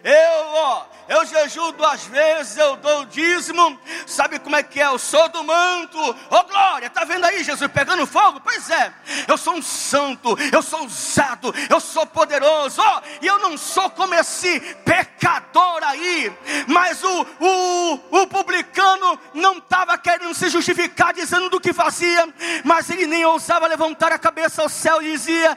eu, 0.03 0.47
ó, 0.47 0.87
eu 1.09 1.27
jejuo 1.27 1.73
duas 1.73 2.05
vezes, 2.05 2.57
eu 2.57 2.77
dou 2.77 3.01
o 3.01 3.07
dízimo. 3.07 3.79
Sabe 4.07 4.39
como 4.39 4.57
é 4.57 4.63
que 4.63 4.81
é? 4.81 4.87
Eu 4.87 4.99
sou 4.99 5.29
do 5.29 5.43
manto. 5.43 5.99
Ô 5.99 6.15
oh, 6.31 6.45
glória, 6.45 6.89
tá 6.89 7.05
vendo 7.05 7.25
aí 7.25 7.43
Jesus 7.43 7.71
pegando 7.73 8.07
fogo? 8.07 8.41
Pois 8.41 8.71
é, 8.71 8.93
eu 9.27 9.37
sou 9.37 9.55
um 9.55 9.63
santo, 9.63 10.37
eu 10.53 10.63
sou 10.63 10.85
usado, 10.85 11.53
eu 11.69 11.81
sou 11.81 12.07
poderoso. 12.07 12.81
Ó, 12.81 12.99
oh, 12.99 13.03
e 13.21 13.27
eu 13.27 13.39
não 13.41 13.59
sou 13.59 13.91
como 13.91 14.15
esse 14.15 14.61
pecador 14.85 15.81
aí. 15.83 16.33
Mas 16.67 17.03
o, 17.03 17.27
o, 17.41 18.21
o 18.23 18.27
publicano 18.29 19.19
não 19.35 19.59
estava 19.59 19.99
querendo 19.99 20.33
se 20.35 20.49
justificar 20.49 21.13
dizendo 21.13 21.51
do 21.51 21.61
que 21.61 21.73
fazia, 21.73 22.33
mas 22.65 22.89
ele 22.89 23.07
nem 23.07 23.25
ousava 23.25 23.67
levantar 23.67 24.13
a 24.13 24.19
cabeça 24.19 24.63
ao 24.63 24.69
céu 24.69 25.03
e 25.03 25.13
dizia: 25.13 25.57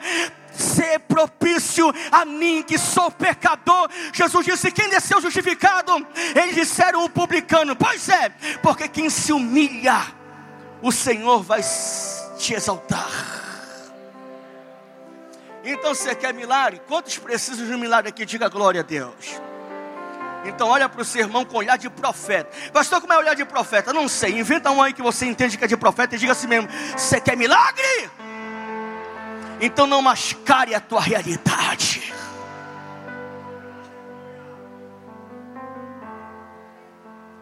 ser 0.56 1.00
propício 1.00 1.92
a 2.10 2.24
mim 2.24 2.62
que 2.62 2.78
sou 2.78 3.10
pecador. 3.10 3.88
Jesus 4.12 4.46
disse: 4.46 4.70
Quem 4.70 4.88
desceu 4.88 5.20
justificado? 5.20 6.06
Eles 6.34 6.54
disseram 6.54 7.04
o 7.04 7.10
publicano. 7.10 7.76
Pois 7.76 8.08
é, 8.08 8.30
porque 8.62 8.88
quem 8.88 9.10
se 9.10 9.32
humilha, 9.32 10.00
o 10.82 10.92
Senhor 10.92 11.42
vai 11.42 11.60
te 12.38 12.54
exaltar. 12.54 13.10
Então 15.64 15.94
você 15.94 16.14
quer 16.14 16.34
milagre? 16.34 16.80
Quantos 16.86 17.16
precisam 17.16 17.66
de 17.66 17.72
um 17.72 17.78
milagre 17.78 18.10
aqui? 18.10 18.26
Diga 18.26 18.48
glória 18.48 18.80
a 18.80 18.84
Deus. 18.84 19.40
Então 20.44 20.68
olha 20.68 20.88
para 20.88 21.00
o 21.00 21.04
seu 21.04 21.22
irmão 21.22 21.44
com 21.44 21.56
olhar 21.56 21.78
de 21.78 21.88
profeta. 21.88 22.50
Pastor, 22.70 23.00
como 23.00 23.12
é 23.12 23.16
olhar 23.16 23.34
de 23.34 23.46
profeta? 23.46 23.92
Não 23.92 24.06
sei. 24.06 24.38
Inventa 24.38 24.70
um 24.70 24.82
aí 24.82 24.92
que 24.92 25.00
você 25.00 25.24
entende 25.24 25.56
que 25.56 25.64
é 25.64 25.66
de 25.66 25.76
profeta 25.76 26.14
e 26.14 26.18
diga 26.18 26.32
assim 26.32 26.46
mesmo: 26.46 26.68
Você 26.96 27.18
quer 27.18 27.36
milagre? 27.36 28.10
Então 29.60 29.86
não 29.86 30.02
mascare 30.02 30.74
a 30.74 30.80
tua 30.80 31.00
realidade. 31.00 32.12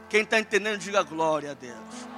Quem 0.08 0.22
está 0.22 0.38
entendendo, 0.38 0.78
diga 0.78 1.02
glória 1.02 1.52
a 1.52 1.54
Deus. 1.54 2.12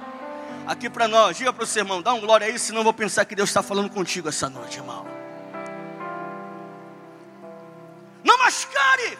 Aqui 0.67 0.89
para 0.89 1.07
nós, 1.07 1.37
diga 1.37 1.53
para 1.53 1.63
o 1.63 1.67
seu 1.67 1.83
irmão, 1.83 2.01
dá 2.01 2.13
um 2.13 2.19
glória 2.19 2.45
aí, 2.45 2.59
senão 2.59 2.83
vou 2.83 2.93
pensar 2.93 3.23
que 3.23 3.35
Deus 3.35 3.49
está 3.49 3.63
falando 3.63 3.89
contigo 3.89 4.27
essa 4.27 4.49
noite, 4.49 4.77
irmão. 4.79 5.05
Não 8.21 8.37
mascare. 8.39 9.17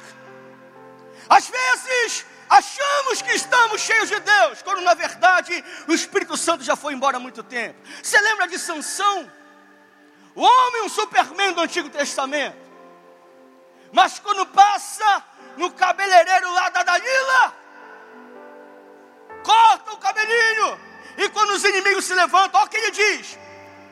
Às 1.29 1.47
vezes 1.47 2.25
achamos 2.49 3.21
que 3.21 3.31
estamos 3.31 3.79
cheios 3.79 4.09
de 4.09 4.19
Deus, 4.19 4.61
quando 4.61 4.81
na 4.81 4.93
verdade 4.93 5.63
o 5.87 5.93
Espírito 5.93 6.35
Santo 6.35 6.63
já 6.63 6.75
foi 6.75 6.93
embora 6.93 7.15
há 7.15 7.19
muito 7.19 7.43
tempo. 7.43 7.79
Você 8.03 8.19
lembra 8.19 8.47
de 8.47 8.59
Sansão? 8.59 9.31
O 10.35 10.41
homem, 10.41 10.83
um 10.83 10.89
superman 10.89 11.53
do 11.53 11.61
Antigo 11.61 11.89
Testamento. 11.89 12.57
Mas 13.93 14.19
quando 14.19 14.45
passa 14.47 15.23
no 15.55 15.71
cabeleireiro 15.71 16.53
lá 16.53 16.69
da 16.69 16.83
Dalila, 16.83 17.55
corta 19.41 19.93
o 19.93 19.97
cabelinho. 19.97 20.77
E 21.17 21.29
quando 21.29 21.51
os 21.51 21.63
inimigos 21.63 22.03
se 22.03 22.13
levantam, 22.13 22.59
olha 22.59 22.67
o 22.67 22.69
que 22.69 22.75
ele 22.75 22.91
diz: 22.91 23.39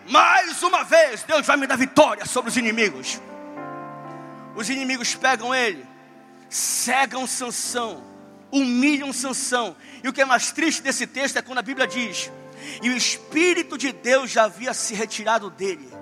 Mais 0.09 0.61
uma 0.61 0.83
vez, 0.83 1.23
Deus 1.23 1.47
vai 1.47 1.55
me 1.55 1.65
dar 1.65 1.77
vitória 1.77 2.25
sobre 2.25 2.49
os 2.49 2.57
inimigos. 2.57 3.21
Os 4.53 4.69
inimigos 4.69 5.15
pegam 5.15 5.55
ele, 5.55 5.87
cegam 6.49 7.25
Sansão, 7.25 8.03
humilham 8.51 9.13
Sansão. 9.13 9.77
E 10.03 10.09
o 10.09 10.11
que 10.11 10.21
é 10.21 10.25
mais 10.25 10.51
triste 10.51 10.81
desse 10.81 11.07
texto 11.07 11.37
é 11.37 11.41
quando 11.41 11.59
a 11.59 11.61
Bíblia 11.61 11.87
diz: 11.87 12.29
E 12.81 12.89
o 12.89 12.97
Espírito 12.97 13.77
de 13.77 13.93
Deus 13.93 14.29
já 14.29 14.43
havia 14.43 14.73
se 14.73 14.93
retirado 14.93 15.49
dele 15.49 15.92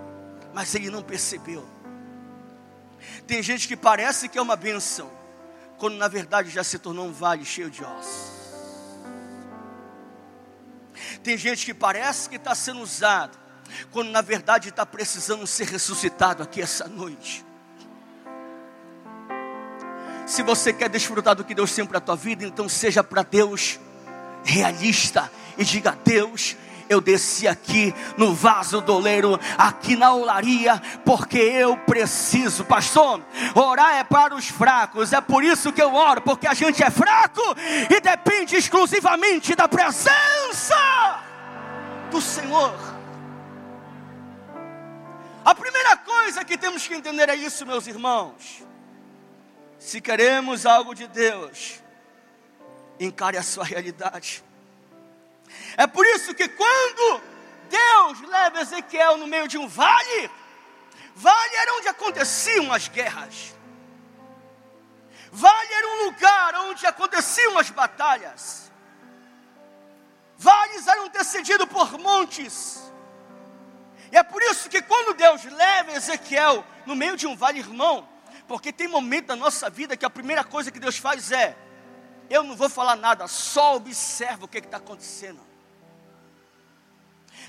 mas 0.54 0.74
ele 0.76 0.90
não 0.90 1.02
percebeu. 1.02 1.68
Tem 3.26 3.42
gente 3.42 3.68
que 3.68 3.76
parece 3.76 4.30
que 4.30 4.38
é 4.38 4.42
uma 4.42 4.56
benção, 4.56 5.10
quando 5.78 5.96
na 5.96 6.08
verdade 6.08 6.50
já 6.50 6.64
se 6.64 6.78
tornou 6.78 7.08
um 7.08 7.12
vale 7.12 7.46
cheio 7.46 7.70
de 7.70 7.84
ossos. 7.84 8.32
Tem 11.24 11.38
gente 11.38 11.66
que 11.66 11.74
parece 11.74 12.30
que 12.30 12.36
está 12.36 12.54
sendo 12.56 12.82
usado, 12.82 13.38
quando 13.92 14.10
na 14.10 14.22
verdade 14.22 14.70
está 14.70 14.86
precisando 14.86 15.46
ser 15.48 15.68
ressuscitado 15.68 16.44
aqui 16.44 16.62
essa 16.62 16.88
noite. 16.88 17.46
Se 20.26 20.44
você 20.44 20.72
quer 20.72 20.90
desfrutar 20.90 21.36
do 21.36 21.44
que 21.44 21.54
Deus 21.54 21.74
tem 21.74 21.86
para 21.86 21.98
a 21.98 22.02
tua 22.02 22.16
vida, 22.16 22.46
então 22.46 22.70
seja 22.70 23.04
para 23.04 23.24
Deus 23.24 23.80
realista 24.44 25.32
e 25.58 25.64
diga: 25.64 25.98
Deus, 26.04 26.56
eu 26.92 27.00
desci 27.00 27.48
aqui 27.48 27.96
no 28.18 28.34
vaso 28.34 28.82
doleiro, 28.82 29.40
aqui 29.58 29.96
na 29.96 30.14
olaria, 30.14 30.78
porque 31.06 31.38
eu 31.38 31.78
preciso, 31.78 32.66
pastor. 32.66 33.22
Orar 33.56 33.96
é 33.96 34.04
para 34.04 34.36
os 34.36 34.50
fracos, 34.50 35.14
é 35.14 35.22
por 35.22 35.42
isso 35.42 35.72
que 35.72 35.82
eu 35.82 35.96
oro, 35.96 36.22
porque 36.22 36.46
a 36.46 36.54
gente 36.54 36.84
é 36.84 36.92
fraco 36.92 37.42
e 37.90 38.02
depende 38.02 38.58
exclusivamente 38.58 39.56
da 39.56 39.70
presença 39.70 40.76
do 42.12 42.20
Senhor. 42.20 42.76
A 45.46 45.56
primeira 45.56 45.96
coisa 45.96 46.44
que 46.44 46.58
temos 46.58 46.86
que 46.86 46.94
entender 46.94 47.30
é 47.30 47.36
isso, 47.36 47.66
meus 47.66 47.88
irmãos. 47.88 48.64
Se 49.80 50.02
queremos 50.02 50.66
algo 50.66 50.94
de 50.94 51.08
Deus, 51.08 51.82
encare 53.00 53.38
a 53.38 53.44
sua 53.44 53.64
realidade. 53.64 54.44
É 55.78 55.88
por 55.88 56.06
isso 56.06 56.34
que 56.34 56.48
quando 56.48 57.22
Deus 57.70 58.22
leva 58.22 58.62
Ezequiel 58.62 59.18
no 59.18 59.28
meio 59.28 59.48
de 59.48 59.58
um 59.58 59.68
vale, 59.68 60.30
vale 61.16 61.56
era 61.56 61.74
onde 61.76 61.88
aconteciam 61.88 62.72
as 62.72 62.88
guerras. 62.88 63.56
Vale 65.32 65.74
era 65.74 65.88
um 65.88 66.06
lugar 66.06 66.56
onde 66.56 66.86
aconteciam 66.86 67.58
as 67.58 67.70
batalhas. 67.70 68.72
Vales 70.38 70.88
eram 70.88 71.06
antecedidos 71.06 71.68
por 71.68 71.98
montes. 71.98 72.92
E 74.12 74.18
é 74.18 74.24
por 74.24 74.42
isso 74.42 74.70
que 74.70 74.82
quando 74.82 75.14
Deus 75.14 75.44
leva 75.46 75.94
Ezequiel 75.94 76.66
no 76.86 76.96
meio 76.96 77.16
de 77.16 77.28
um 77.28 77.36
vale, 77.36 77.60
irmão, 77.60 78.10
porque 78.48 78.74
tem 78.74 78.88
momento 78.88 79.28
da 79.28 79.36
nossa 79.36 79.70
vida 79.70 79.96
que 79.96 80.04
a 80.04 80.10
primeira 80.10 80.44
coisa 80.44 80.70
que 80.70 80.80
Deus 80.80 80.98
faz 80.98 81.32
é: 81.32 81.56
eu 82.32 82.44
não 82.44 82.56
vou 82.56 82.70
falar 82.70 82.96
nada, 82.96 83.28
só 83.28 83.76
observa 83.76 84.46
o 84.46 84.48
que 84.48 84.60
está 84.60 84.78
acontecendo. 84.78 85.42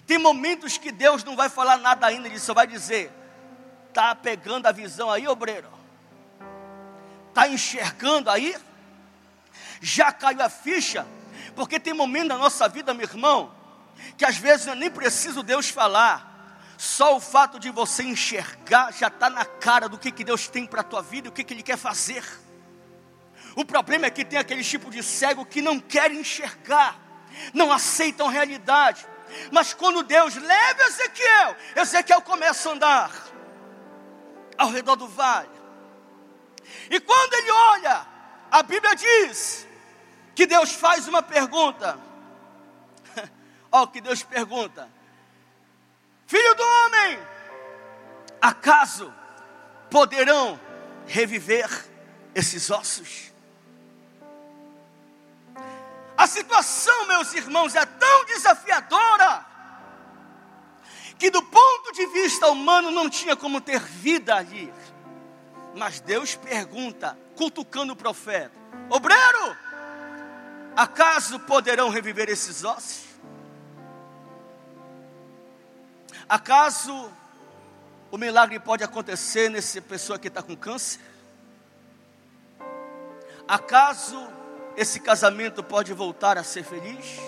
Tem 0.04 0.18
momentos 0.18 0.76
que 0.76 0.90
Deus 0.90 1.22
não 1.22 1.36
vai 1.36 1.48
falar 1.48 1.76
nada 1.76 2.06
ainda, 2.08 2.26
Ele 2.26 2.40
só 2.40 2.52
vai 2.52 2.66
dizer: 2.66 3.12
Está 3.88 4.12
pegando 4.14 4.66
a 4.66 4.72
visão 4.72 5.08
aí, 5.08 5.28
obreiro? 5.28 5.68
Está 7.28 7.46
enxergando 7.46 8.28
aí? 8.28 8.56
Já 9.80 10.12
caiu 10.12 10.42
a 10.42 10.48
ficha? 10.48 11.06
Porque 11.54 11.78
tem 11.78 11.94
momentos 11.94 12.30
na 12.30 12.38
nossa 12.38 12.68
vida, 12.68 12.92
meu 12.92 13.06
irmão, 13.06 13.54
que 14.18 14.24
às 14.24 14.36
vezes 14.36 14.66
eu 14.66 14.74
nem 14.74 14.90
preciso 14.90 15.44
Deus 15.44 15.68
falar. 15.68 16.30
Só 16.76 17.16
o 17.16 17.20
fato 17.20 17.60
de 17.60 17.70
você 17.70 18.02
enxergar 18.02 18.92
já 18.92 19.06
está 19.06 19.30
na 19.30 19.44
cara 19.44 19.88
do 19.88 19.96
que, 19.96 20.10
que 20.10 20.24
Deus 20.24 20.48
tem 20.48 20.66
para 20.66 20.80
a 20.80 20.84
tua 20.84 21.00
vida 21.00 21.28
e 21.28 21.30
o 21.30 21.32
que, 21.32 21.44
que 21.44 21.54
Ele 21.54 21.62
quer 21.62 21.76
fazer. 21.76 22.24
O 23.54 23.64
problema 23.64 24.06
é 24.06 24.10
que 24.10 24.24
tem 24.24 24.38
aquele 24.38 24.64
tipo 24.64 24.90
de 24.90 25.02
cego 25.02 25.44
que 25.44 25.60
não 25.60 25.78
quer 25.78 26.10
enxergar, 26.10 26.98
não 27.52 27.72
aceitam 27.72 28.28
realidade. 28.28 29.06
Mas 29.50 29.74
quando 29.74 30.02
Deus 30.02 30.36
leva 30.36 30.82
Ezequiel, 30.84 31.56
Ezequiel 31.76 32.22
começa 32.22 32.68
a 32.68 32.72
andar 32.72 33.10
ao 34.56 34.70
redor 34.70 34.96
do 34.96 35.08
vale. 35.08 35.50
E 36.90 37.00
quando 37.00 37.34
ele 37.34 37.50
olha, 37.50 38.06
a 38.50 38.62
Bíblia 38.62 38.94
diz 38.94 39.66
que 40.34 40.46
Deus 40.46 40.72
faz 40.72 41.08
uma 41.08 41.22
pergunta. 41.22 41.98
Olha 43.70 43.84
o 43.84 43.88
que 43.88 44.00
Deus 44.00 44.22
pergunta: 44.22 44.88
Filho 46.26 46.54
do 46.54 46.62
homem, 46.62 47.18
acaso 48.40 49.12
poderão 49.90 50.60
reviver 51.06 51.68
esses 52.34 52.70
ossos? 52.70 53.31
A 56.22 56.26
situação, 56.28 57.08
meus 57.08 57.34
irmãos, 57.34 57.74
é 57.74 57.84
tão 57.84 58.24
desafiadora 58.26 59.44
que 61.18 61.28
do 61.30 61.42
ponto 61.42 61.90
de 61.92 62.06
vista 62.06 62.46
humano 62.46 62.92
não 62.92 63.10
tinha 63.10 63.34
como 63.34 63.60
ter 63.60 63.80
vida 63.80 64.36
ali. 64.36 64.72
Mas 65.74 65.98
Deus 65.98 66.36
pergunta, 66.36 67.18
cutucando 67.34 67.94
o 67.94 67.96
profeta: 67.96 68.52
Obreiro, 68.88 69.56
acaso 70.76 71.40
poderão 71.40 71.88
reviver 71.88 72.30
esses 72.30 72.62
ossos? 72.62 73.02
Acaso 76.28 77.10
o 78.12 78.16
milagre 78.16 78.60
pode 78.60 78.84
acontecer 78.84 79.50
nessa 79.50 79.82
pessoa 79.82 80.20
que 80.20 80.28
está 80.28 80.40
com 80.40 80.56
câncer? 80.56 81.00
Acaso 83.48 84.31
esse 84.76 85.00
casamento 85.00 85.62
pode 85.62 85.92
voltar 85.92 86.38
a 86.38 86.44
ser 86.44 86.64
feliz? 86.64 87.18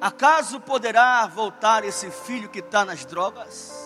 Acaso 0.00 0.60
poderá 0.60 1.24
voltar 1.26 1.84
esse 1.84 2.10
filho 2.10 2.48
que 2.48 2.58
está 2.58 2.84
nas 2.84 3.04
drogas? 3.04 3.82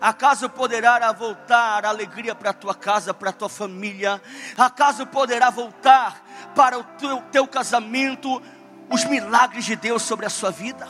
Acaso 0.00 0.50
poderá 0.50 1.12
voltar 1.12 1.86
a 1.86 1.88
alegria 1.88 2.34
para 2.34 2.50
a 2.50 2.52
tua 2.52 2.74
casa, 2.74 3.14
para 3.14 3.30
a 3.30 3.32
tua 3.32 3.48
família? 3.48 4.20
Acaso 4.58 5.06
poderá 5.06 5.50
voltar 5.50 6.20
para 6.56 6.76
o 6.78 6.82
teu, 6.82 7.22
teu 7.30 7.46
casamento 7.46 8.42
os 8.90 9.04
milagres 9.04 9.64
de 9.64 9.76
Deus 9.76 10.02
sobre 10.02 10.26
a 10.26 10.30
sua 10.30 10.50
vida? 10.50 10.88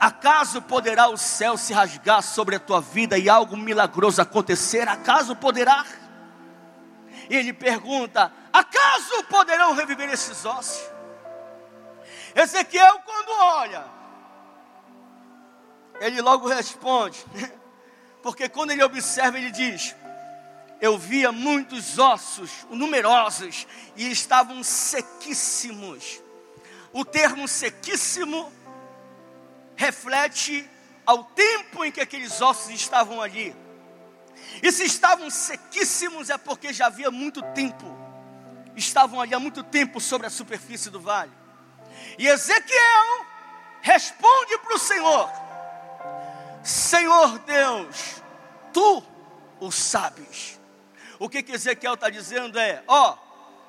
Acaso 0.00 0.62
poderá 0.62 1.08
o 1.08 1.18
céu 1.18 1.58
se 1.58 1.74
rasgar 1.74 2.22
sobre 2.22 2.56
a 2.56 2.60
tua 2.60 2.80
vida 2.80 3.18
e 3.18 3.28
algo 3.28 3.56
milagroso 3.56 4.22
acontecer? 4.22 4.88
Acaso 4.88 5.36
poderá? 5.36 5.84
E 7.28 7.36
ele 7.36 7.52
pergunta: 7.52 8.32
acaso 8.52 9.24
poderão 9.24 9.74
reviver 9.74 10.08
esses 10.10 10.44
ossos? 10.44 10.90
Ezequiel, 12.34 13.00
quando 13.04 13.30
olha, 13.30 13.84
ele 16.00 16.20
logo 16.20 16.48
responde, 16.48 17.24
porque 18.22 18.48
quando 18.48 18.70
ele 18.70 18.82
observa, 18.82 19.38
ele 19.38 19.50
diz: 19.50 19.94
Eu 20.80 20.98
via 20.98 21.32
muitos 21.32 21.98
ossos, 21.98 22.66
numerosos, 22.70 23.66
e 23.96 24.10
estavam 24.10 24.62
sequíssimos. 24.62 26.20
O 26.92 27.04
termo 27.04 27.46
sequíssimo 27.48 28.52
reflete 29.74 30.68
ao 31.04 31.24
tempo 31.24 31.84
em 31.84 31.92
que 31.92 32.00
aqueles 32.00 32.40
ossos 32.40 32.70
estavam 32.70 33.20
ali. 33.22 33.54
E 34.62 34.72
se 34.72 34.84
estavam 34.84 35.30
sequíssimos 35.30 36.30
é 36.30 36.38
porque 36.38 36.72
já 36.72 36.86
havia 36.86 37.10
muito 37.10 37.42
tempo, 37.42 37.84
estavam 38.74 39.20
ali 39.20 39.34
há 39.34 39.40
muito 39.40 39.62
tempo 39.62 40.00
sobre 40.00 40.26
a 40.26 40.30
superfície 40.30 40.90
do 40.90 41.00
vale. 41.00 41.32
E 42.18 42.26
Ezequiel 42.26 43.26
responde 43.80 44.58
para 44.58 44.74
o 44.74 44.78
Senhor: 44.78 45.30
Senhor 46.62 47.38
Deus, 47.40 48.22
tu 48.72 49.02
o 49.60 49.70
sabes. 49.70 50.60
O 51.18 51.28
que, 51.28 51.42
que 51.42 51.52
Ezequiel 51.52 51.94
está 51.94 52.10
dizendo 52.10 52.58
é: 52.58 52.82
ó, 52.86 53.16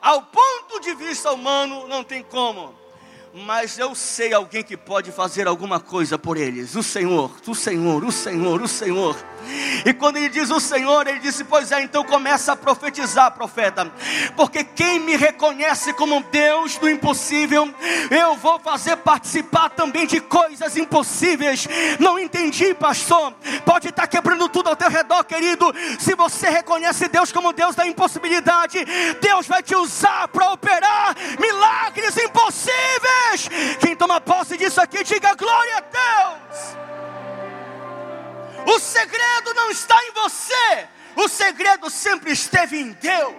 ao 0.02 0.24
ponto 0.24 0.80
de 0.80 0.94
vista 0.96 1.32
humano, 1.32 1.88
não 1.88 2.04
tem 2.04 2.24
como 2.24 2.88
mas 3.34 3.78
eu 3.78 3.94
sei 3.94 4.34
alguém 4.34 4.64
que 4.64 4.76
pode 4.76 5.12
fazer 5.12 5.48
alguma 5.48 5.80
coisa 5.80 6.18
por 6.18 6.38
eles. 6.38 6.76
O 6.76 6.82
Senhor, 6.82 7.32
o 7.46 7.56
Senhor, 7.56 8.04
o 8.04 8.12
Senhor, 8.12 8.62
o 8.62 8.68
Senhor. 8.68 9.16
E 9.86 9.94
quando 9.94 10.18
ele 10.18 10.30
diz 10.30 10.50
o 10.50 10.60
Senhor, 10.60 11.08
ele 11.08 11.20
disse: 11.20 11.44
Pois 11.44 11.72
é, 11.72 11.82
então 11.82 12.04
começa 12.04 12.54
a 12.54 12.56
profetizar, 12.56 13.32
profeta, 13.32 13.92
porque 14.36 14.64
quem 14.64 15.00
me 15.00 15.16
reconhece 15.16 15.94
como 15.94 16.22
Deus 16.24 16.78
do 16.78 16.90
impossível, 16.90 17.74
eu 18.10 18.36
vou 18.36 18.60
fazer 18.60 18.98
participar 18.98 19.70
também 19.70 20.06
de 20.06 20.20
coisas 20.20 20.76
impossíveis. 20.78 21.68
Não 22.00 22.20
entendi, 22.20 22.74
pastor. 22.74 23.34
Pode 23.66 23.90
estar 23.90 24.08
quebrando 24.08 24.50
tudo 24.50 24.70
ao 24.70 24.76
teu 24.76 24.90
redor, 24.90 25.24
querido. 25.24 25.74
Se 26.00 26.16
você 26.16 26.50
reconhece 26.50 27.08
Deus 27.08 27.32
como 27.32 27.54
Deus 27.54 27.76
da 27.76 27.86
impossibilidade, 27.88 28.84
Deus 29.22 29.48
vai 29.48 29.62
te 29.64 29.76
usar 29.76 30.28
para 30.28 30.52
operar 30.52 31.16
milagres 31.40 32.16
impossíveis. 32.18 33.50
Quem 33.80 33.96
toma 33.96 34.20
posse 34.20 34.58
disso 34.58 34.82
aqui, 34.82 35.04
diga 35.04 35.36
glória 35.36 35.78
a 35.78 35.82
Deus. 35.82 35.97
O 38.68 38.80
segredo 38.80 39.54
não 39.54 39.72
está 39.72 39.96
em 40.04 40.12
você, 40.12 40.90
o 41.16 41.30
segredo 41.30 41.90
sempre 41.90 42.34
esteve 42.34 42.78
em 42.78 42.92
Deus. 42.92 43.34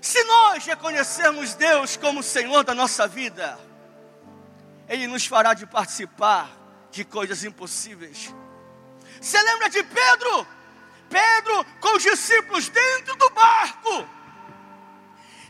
Se 0.00 0.22
nós 0.22 0.64
reconhecermos 0.64 1.54
Deus 1.54 1.96
como 1.96 2.22
Senhor 2.22 2.62
da 2.62 2.72
nossa 2.72 3.08
vida, 3.08 3.58
Ele 4.88 5.08
nos 5.08 5.26
fará 5.26 5.54
de 5.54 5.66
participar 5.66 6.48
de 6.92 7.04
coisas 7.04 7.42
impossíveis. 7.42 8.32
Você 9.20 9.42
lembra 9.42 9.68
de 9.68 9.82
Pedro? 9.82 10.46
Pedro 11.10 11.64
com 11.80 11.96
os 11.96 12.02
discípulos 12.04 12.68
dentro 12.68 13.16
do 13.16 13.28
barco, 13.30 14.08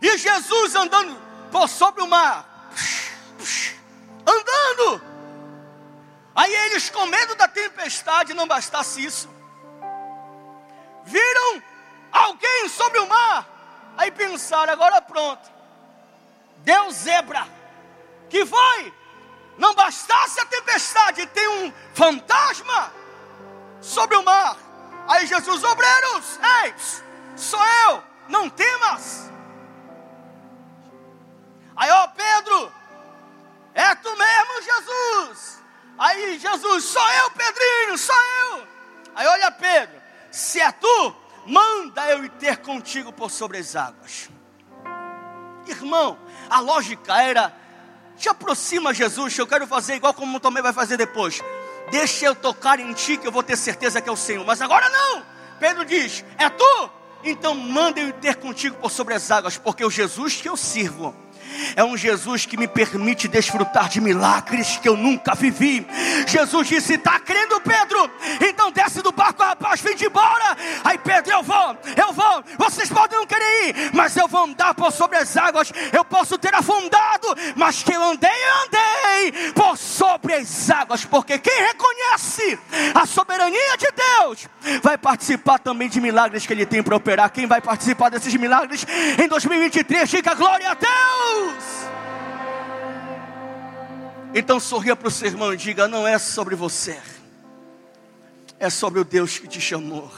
e 0.01 0.17
Jesus 0.17 0.75
andando 0.75 1.15
por 1.53 1.69
sobre 1.69 2.03
o 2.03 2.07
mar, 2.07 2.73
andando. 4.27 5.18
Aí 6.39 6.55
eles, 6.55 6.89
com 6.89 7.05
medo 7.07 7.35
da 7.35 7.49
tempestade, 7.49 8.33
não 8.33 8.47
bastasse 8.47 9.05
isso, 9.05 9.29
viram 11.05 11.61
alguém 12.13 12.69
sobre 12.69 13.01
o 13.01 13.09
mar. 13.09 13.45
Aí 13.97 14.13
pensaram: 14.13 14.73
agora 14.73 15.03
pronto, 15.03 15.51
deu 16.59 16.93
zebra. 16.93 17.45
Que 18.31 18.47
foi? 18.47 18.95
Não 19.57 19.75
bastasse 19.75 20.39
a 20.39 20.47
tempestade, 20.47 21.27
tem 21.27 21.49
um 21.49 21.73
fantasma 21.93 22.93
sobre 23.81 24.17
o 24.17 24.23
mar. 24.23 24.57
Aí 25.09 25.27
Jesus, 25.27 25.65
obreiros, 25.65 26.39
ei, 26.63 26.75
sou 27.37 27.67
eu, 27.67 28.05
não 28.29 28.49
temas. 28.49 29.29
Aí, 31.75 31.91
ó 31.91 32.07
Pedro, 32.07 32.73
é 33.75 33.93
tu 33.97 34.17
mesmo, 34.17 34.63
Jesus. 34.63 35.58
Aí 35.99 36.39
Jesus, 36.39 36.85
sou 36.85 37.11
eu, 37.11 37.31
Pedrinho, 37.33 37.99
sou 37.99 38.15
eu. 38.15 38.67
Aí 39.17 39.27
olha 39.27 39.51
Pedro, 39.51 40.01
se 40.31 40.61
é 40.61 40.71
tu, 40.71 41.15
manda 41.45 42.09
eu 42.09 42.25
ir 42.25 42.31
ter 42.31 42.59
contigo 42.59 43.13
por 43.13 43.31
sobre 43.31 43.59
as 43.59 43.75
águas. 43.75 44.31
Irmão, 45.67 46.17
a 46.49 46.61
lógica 46.61 47.21
era: 47.21 47.53
te 48.17 48.29
aproxima, 48.29 48.95
Jesus, 48.95 49.37
eu 49.37 49.47
quero 49.47 49.67
fazer 49.67 49.97
igual 49.97 50.15
como 50.15 50.39
também 50.39 50.63
vai 50.63 50.73
fazer 50.73 50.97
depois. 50.97 51.43
Deixa 51.91 52.27
eu 52.27 52.35
tocar 52.35 52.79
em 52.79 52.93
ti, 52.93 53.17
que 53.17 53.27
eu 53.27 53.33
vou 53.33 53.43
ter 53.43 53.57
certeza 53.57 54.01
que 54.01 54.09
é 54.09 54.13
o 54.13 54.17
Senhor. 54.17 54.45
Mas 54.45 54.63
agora 54.63 54.89
não. 54.89 55.25
Pedro 55.59 55.85
diz: 55.85 56.25
É 56.39 56.49
tu? 56.49 56.91
Então 57.25 57.55
manda 57.55 57.99
eu 57.99 58.09
ir 58.09 58.13
ter 58.15 58.37
contigo 58.37 58.77
por 58.77 58.91
sobre 58.91 59.15
as 59.15 59.31
águas, 59.31 59.59
porque 59.59 59.85
o 59.85 59.91
Jesus 59.91 60.41
que 60.41 60.49
eu 60.49 60.57
sirvo 60.57 61.15
é 61.77 61.85
um 61.85 61.97
Jesus 61.97 62.47
que 62.47 62.57
me 62.57 62.67
permite 62.67 63.29
desfrutar 63.29 63.89
de 63.89 64.01
milagres 64.01 64.77
que 64.77 64.89
eu 64.89 64.97
nunca 64.97 65.35
vivi. 65.35 65.87
Jesus 66.27 66.69
disse: 66.69 66.95
Está 66.95 67.19
crendo, 67.21 67.61
Pedro? 67.61 68.11
Então 68.41 68.71
desce 68.71 69.03
do 69.03 69.13
barco, 69.13 69.43
rapaz, 69.43 69.81
vem 69.81 69.97
de 69.97 70.07
embora. 70.07 70.57
Aí 70.85 70.99
Pedro, 70.99 71.33
eu 71.33 71.43
vou, 71.43 71.77
eu 71.97 72.13
vou. 72.13 72.45
Vocês 72.59 72.89
podem 72.89 73.19
não 73.19 73.27
querer 73.27 73.69
ir, 73.69 73.91
mas 73.93 74.17
eu 74.17 74.29
vou 74.29 74.45
andar 74.45 74.75
por 74.75 74.93
sobre 74.93 75.19
as 75.19 75.37
águas. 75.37 75.73
Eu 75.93 76.05
posso 76.05 76.39
ter 76.39 76.55
afundado, 76.55 77.29
mas 77.57 77.83
que 77.83 77.93
eu 77.93 78.03
andei, 78.03 78.31
andei 78.65 79.53
por 79.53 79.77
sobre 79.77 80.35
as 80.35 80.71
águas, 80.71 81.05
porque 81.05 81.39
quem 81.39 81.63
reconhece 81.63 82.59
a 82.95 83.07
soberania 83.07 83.77
de 83.77 83.89
Deus 83.93 84.49
vai 84.83 84.99
participar 84.99 85.59
também 85.59 85.89
de 85.89 86.01
milagres 86.01 86.47
que 86.47 86.53
Ele 86.53 86.67
tem 86.67 86.83
para 86.83 86.97
operar. 86.97 87.31
Quem 87.31 87.47
vai 87.47 87.61
participar 87.61 88.11
desses 88.11 88.35
milagres 88.35 88.87
em 89.23 89.29
2023, 89.29 90.09
diga 90.09 90.35
glória 90.35 90.71
a 90.71 90.75
Deus. 90.75 91.38
Então 94.35 94.61
sorria 94.61 94.95
para 94.95 95.09
o 95.09 95.11
seu 95.11 95.27
irmão 95.27 95.53
e 95.53 95.57
diga: 95.57 95.89
não 95.89 96.07
é 96.07 96.19
sobre 96.19 96.55
você, 96.55 97.01
é 98.59 98.71
sobre 98.71 99.01
o 99.01 99.05
Deus 99.05 99.39
que 99.39 99.49
te 99.49 99.61
chamou. 99.61 100.11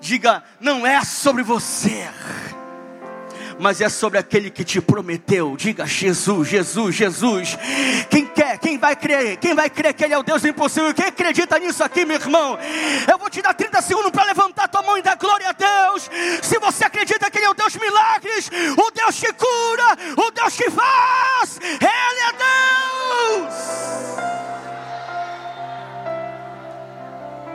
Diga: 0.00 0.42
não 0.60 0.86
é 0.86 1.04
sobre 1.04 1.42
você 1.42 2.08
mas 3.60 3.80
é 3.80 3.88
sobre 3.88 4.18
aquele 4.18 4.50
que 4.50 4.64
te 4.64 4.80
prometeu. 4.80 5.56
Diga 5.56 5.86
Jesus, 5.86 6.48
Jesus, 6.48 6.94
Jesus. 6.94 7.58
Quem 8.08 8.26
quer, 8.26 8.58
quem 8.58 8.78
vai 8.78 8.96
crer, 8.96 9.36
quem 9.36 9.54
vai 9.54 9.68
crer 9.68 9.92
que 9.92 10.04
Ele 10.04 10.14
é 10.14 10.18
o 10.18 10.22
Deus 10.22 10.42
do 10.42 10.48
impossível, 10.48 10.94
quem 10.94 11.06
acredita 11.06 11.58
nisso 11.58 11.84
aqui, 11.84 12.04
meu 12.04 12.16
irmão? 12.16 12.58
Eu 13.06 13.18
vou 13.18 13.28
te 13.28 13.42
dar 13.42 13.54
30 13.54 13.82
segundos 13.82 14.10
para 14.10 14.24
levantar 14.24 14.68
tua 14.68 14.82
mão 14.82 14.96
e 14.96 15.02
dar 15.02 15.16
glória 15.16 15.48
a 15.48 15.52
Deus. 15.52 16.10
Se 16.42 16.58
você 16.58 16.84
acredita 16.84 17.30
que 17.30 17.38
Ele 17.38 17.46
é 17.46 17.50
o 17.50 17.54
Deus 17.54 17.76
milagres, 17.76 18.50
o 18.76 18.90
Deus 18.90 19.20
que 19.20 19.32
cura, 19.32 19.96
o 20.16 20.30
Deus 20.30 20.56
que 20.56 20.70
faz, 20.70 21.60
Ele 21.62 22.20
é 22.20 22.32
Deus. 22.32 23.54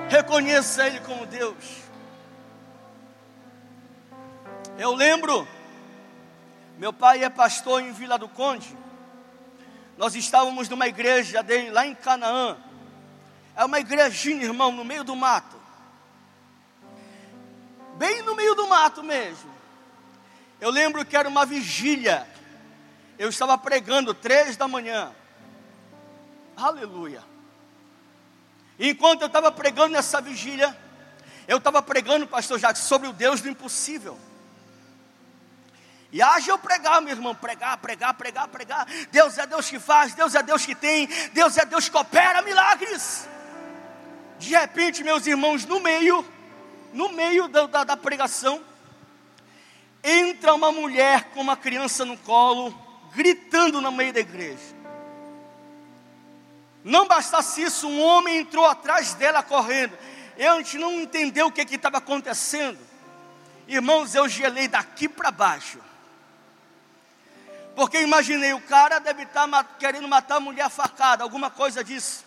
Reconheça 0.10 0.86
Ele 0.88 1.00
como 1.00 1.26
Deus. 1.26 1.86
Eu 4.78 4.94
lembro 4.94 5.48
meu 6.78 6.92
pai 6.92 7.24
é 7.24 7.30
pastor 7.30 7.82
em 7.82 7.92
Vila 7.92 8.18
do 8.18 8.28
Conde. 8.28 8.76
Nós 9.98 10.14
estávamos 10.16 10.68
numa 10.68 10.88
igreja 10.88 11.42
dele 11.42 11.72
lá 11.72 11.86
em 11.86 11.96
Canaã. 11.96 12.58
É 13.56 13.64
uma 13.64 13.80
igrejinha, 13.80 14.44
irmão, 14.44 14.72
no 14.72 14.84
meio 14.84 15.04
do 15.04 15.16
mato. 15.16 15.56
Bem 17.96 18.22
no 18.24 18.36
meio 18.36 18.54
do 18.56 18.68
mato 18.68 19.02
mesmo. 19.02 19.50
Eu 20.60 20.70
lembro 20.70 21.06
que 21.06 21.16
era 21.16 21.30
uma 21.30 21.46
vigília. 21.46 22.28
Eu 23.18 23.30
estava 23.30 23.58
pregando 23.58 24.14
três 24.14 24.58
da 24.58 24.68
manhã. 24.68 25.14
Aleluia. 26.58 27.24
Enquanto 28.78 29.22
eu 29.22 29.28
estava 29.28 29.50
pregando 29.50 29.94
nessa 29.94 30.20
vigília, 30.20 30.76
eu 31.48 31.58
estava 31.58 31.82
pregando, 31.82 32.28
pastor 32.28 32.60
Jacques, 32.60 32.84
sobre 32.84 33.08
o 33.08 33.14
Deus 33.14 33.40
do 33.40 33.48
impossível. 33.48 34.20
E 36.12 36.22
haja 36.22 36.52
eu 36.52 36.58
pregar, 36.58 37.02
meu 37.02 37.14
irmão, 37.14 37.36
pregar, 37.36 37.78
pregar, 37.78 38.14
pregar, 38.14 38.48
pregar. 38.48 38.88
Deus 39.12 39.38
é 39.38 39.46
Deus 39.46 39.70
que 39.70 39.80
faz, 39.80 40.14
Deus 40.14 40.34
é 40.36 40.44
Deus 40.44 40.66
que 40.66 40.76
tem, 40.76 41.08
Deus 41.34 41.58
é 41.58 41.66
Deus 41.66 41.90
que 41.90 41.98
opera 41.98 42.42
milagres. 42.42 43.28
De 44.38 44.56
repente, 44.56 45.04
meus 45.04 45.26
irmãos, 45.28 45.66
no 45.66 45.80
meio, 45.80 46.26
no 46.94 47.10
meio 47.10 47.48
da, 47.48 47.66
da, 47.68 47.84
da 47.84 47.98
pregação, 47.98 48.62
entra 50.04 50.54
uma 50.54 50.72
mulher 50.72 51.26
com 51.34 51.42
uma 51.42 51.58
criança 51.58 52.06
no 52.06 52.18
colo, 52.18 52.74
gritando 53.14 53.82
no 53.82 53.92
meio 53.92 54.14
da 54.14 54.20
igreja. 54.20 54.76
Não 56.84 57.08
bastasse 57.08 57.64
isso, 57.64 57.88
um 57.88 58.00
homem 58.00 58.38
entrou 58.38 58.66
atrás 58.66 59.16
dela 59.16 59.42
correndo. 59.42 59.98
Eu, 60.38 60.54
a 60.54 60.58
gente 60.58 60.78
não 60.78 61.02
entendeu 61.02 61.48
o 61.48 61.52
que 61.52 61.62
estava 61.62 61.98
acontecendo. 61.98 62.78
Irmãos, 63.68 64.14
eu 64.14 64.30
gelei 64.30 64.68
daqui 64.68 65.10
para 65.10 65.32
baixo. 65.32 65.80
Porque 67.76 68.02
imaginei, 68.02 68.54
o 68.54 68.62
cara 68.62 69.00
deve 69.00 69.24
estar 69.24 69.48
tá 69.50 69.64
querendo 69.64 70.08
matar 70.08 70.38
a 70.38 70.40
mulher 70.40 70.70
facada, 70.70 71.24
alguma 71.24 71.50
coisa 71.50 71.84
disso. 71.84 72.24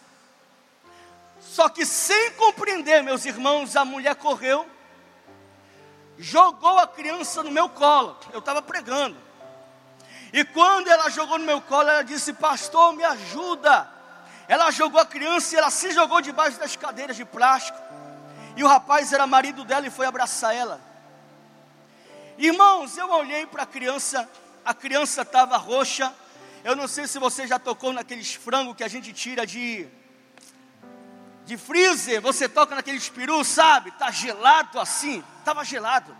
Só 1.41 1.69
que 1.69 1.87
sem 1.87 2.33
compreender, 2.33 3.03
meus 3.03 3.25
irmãos, 3.25 3.75
a 3.75 3.85
mulher 3.85 4.15
correu, 4.17 4.69
jogou 6.19 6.79
a 6.79 6.87
criança 6.87 7.43
no 7.43 7.51
meu 7.51 7.69
colo. 7.69 8.19
Eu 8.33 8.41
estava 8.41 8.61
pregando. 8.61 9.17
E 10.33 10.45
quando 10.45 10.89
ela 10.89 11.09
jogou 11.09 11.39
no 11.39 11.47
meu 11.47 11.61
colo, 11.63 11.89
ela 11.89 12.03
disse: 12.03 12.33
Pastor, 12.35 12.93
me 12.93 13.05
ajuda. 13.05 13.91
Ela 14.47 14.71
jogou 14.71 15.01
a 15.01 15.07
criança 15.07 15.55
e 15.55 15.59
ela 15.59 15.71
se 15.71 15.91
jogou 15.93 16.21
debaixo 16.21 16.59
das 16.59 16.77
cadeiras 16.77 17.17
de 17.17 17.25
plástico. 17.25 17.79
E 18.57 18.65
o 18.65 18.67
rapaz 18.67 19.13
era 19.13 19.27
marido 19.27 19.65
dela 19.65 19.87
e 19.87 19.91
foi 19.91 20.07
abraçar 20.07 20.55
ela. 20.55 20.81
Irmãos, 22.37 22.97
eu 22.97 23.11
olhei 23.11 23.47
para 23.47 23.65
a 23.65 23.67
criança, 23.67 24.29
a 24.69 24.75
criança 24.75 25.23
estava 25.23 25.57
roxa. 25.57 26.15
Eu 26.63 26.77
não 26.77 26.87
sei 26.87 27.07
se 27.07 27.19
você 27.19 27.47
já 27.47 27.59
tocou 27.59 27.91
naqueles 27.91 28.35
frangos 28.35 28.77
que 28.77 28.85
a 28.85 28.89
gente 28.89 29.15
tira 29.15 29.47
de 29.47 29.89
de 31.47 31.57
freezer, 31.57 32.21
você 32.21 32.47
toca 32.47 32.75
naquele 32.75 33.01
peru, 33.01 33.43
sabe? 33.43 33.91
Tá 33.93 34.11
gelado 34.11 34.79
assim, 34.79 35.25
estava 35.39 35.65
gelado. 35.65 36.15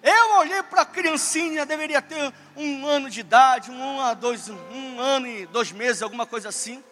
Eu 0.00 0.36
olhei 0.36 0.62
para 0.62 0.82
a 0.82 0.86
criancinha, 0.86 1.66
deveria 1.66 2.00
ter 2.00 2.32
um 2.56 2.86
ano 2.86 3.10
de 3.10 3.18
idade, 3.18 3.72
um, 3.72 3.98
um, 3.98 4.14
dois, 4.14 4.48
um 4.48 5.00
ano 5.00 5.26
e 5.26 5.46
dois 5.46 5.72
meses, 5.72 6.02
alguma 6.02 6.24
coisa 6.24 6.50
assim. 6.50 6.84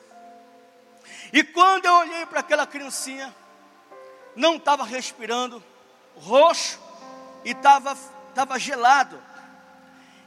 E 1.33 1.45
quando 1.45 1.87
eu 1.87 1.95
olhei 1.95 2.27
para 2.27 2.41
aquela 2.41 2.67
criancinha, 2.67 3.33
não 4.35 4.57
estava 4.57 4.85
respirando, 4.85 5.63
roxo 6.17 6.81
e 7.45 7.53
estava 7.53 7.97
tava 8.35 8.59
gelado. 8.59 9.21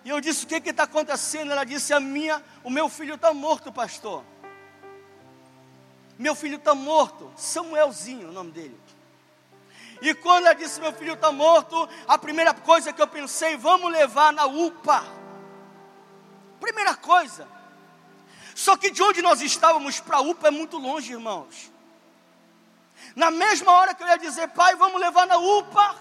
E 0.05 0.09
eu 0.09 0.19
disse: 0.19 0.45
O 0.45 0.47
que 0.47 0.69
está 0.69 0.83
acontecendo? 0.83 1.51
Ela 1.51 1.63
disse: 1.63 1.93
A 1.93 1.99
minha, 1.99 2.43
o 2.63 2.69
meu 2.69 2.89
filho 2.89 3.15
está 3.15 3.33
morto, 3.33 3.71
pastor. 3.71 4.23
Meu 6.17 6.35
filho 6.35 6.57
está 6.57 6.75
morto. 6.75 7.31
Samuelzinho, 7.35 8.29
o 8.29 8.31
nome 8.31 8.51
dele. 8.51 8.79
E 10.01 10.13
quando 10.13 10.45
ela 10.45 10.55
disse: 10.55 10.81
Meu 10.81 10.93
filho 10.93 11.13
está 11.13 11.31
morto, 11.31 11.87
a 12.07 12.17
primeira 12.17 12.53
coisa 12.53 12.91
que 12.91 13.01
eu 13.01 13.07
pensei: 13.07 13.55
Vamos 13.55 13.91
levar 13.91 14.33
na 14.33 14.45
UPA. 14.45 15.03
Primeira 16.59 16.95
coisa. 16.95 17.47
Só 18.55 18.77
que 18.77 18.91
de 18.91 19.01
onde 19.01 19.21
nós 19.21 19.41
estávamos 19.41 19.99
para 19.99 20.17
a 20.17 20.21
UPA 20.21 20.49
é 20.49 20.51
muito 20.51 20.77
longe, 20.77 21.11
irmãos. 21.11 21.71
Na 23.15 23.31
mesma 23.31 23.71
hora 23.71 23.93
que 23.93 24.03
eu 24.03 24.07
ia 24.07 24.17
dizer, 24.17 24.47
pai, 24.49 24.75
vamos 24.75 24.99
levar 24.99 25.27
na 25.27 25.37
UPA, 25.37 25.95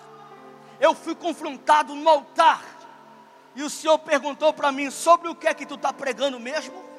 eu 0.80 0.94
fui 0.94 1.14
confrontado 1.14 1.94
no 1.94 2.08
altar. 2.08 2.62
E 3.54 3.62
o 3.62 3.70
Senhor 3.70 3.98
perguntou 3.98 4.52
para 4.52 4.72
mim 4.72 4.90
sobre 4.90 5.28
o 5.28 5.34
que 5.34 5.46
é 5.46 5.54
que 5.54 5.66
tu 5.66 5.74
está 5.74 5.92
pregando 5.92 6.40
mesmo. 6.40 6.92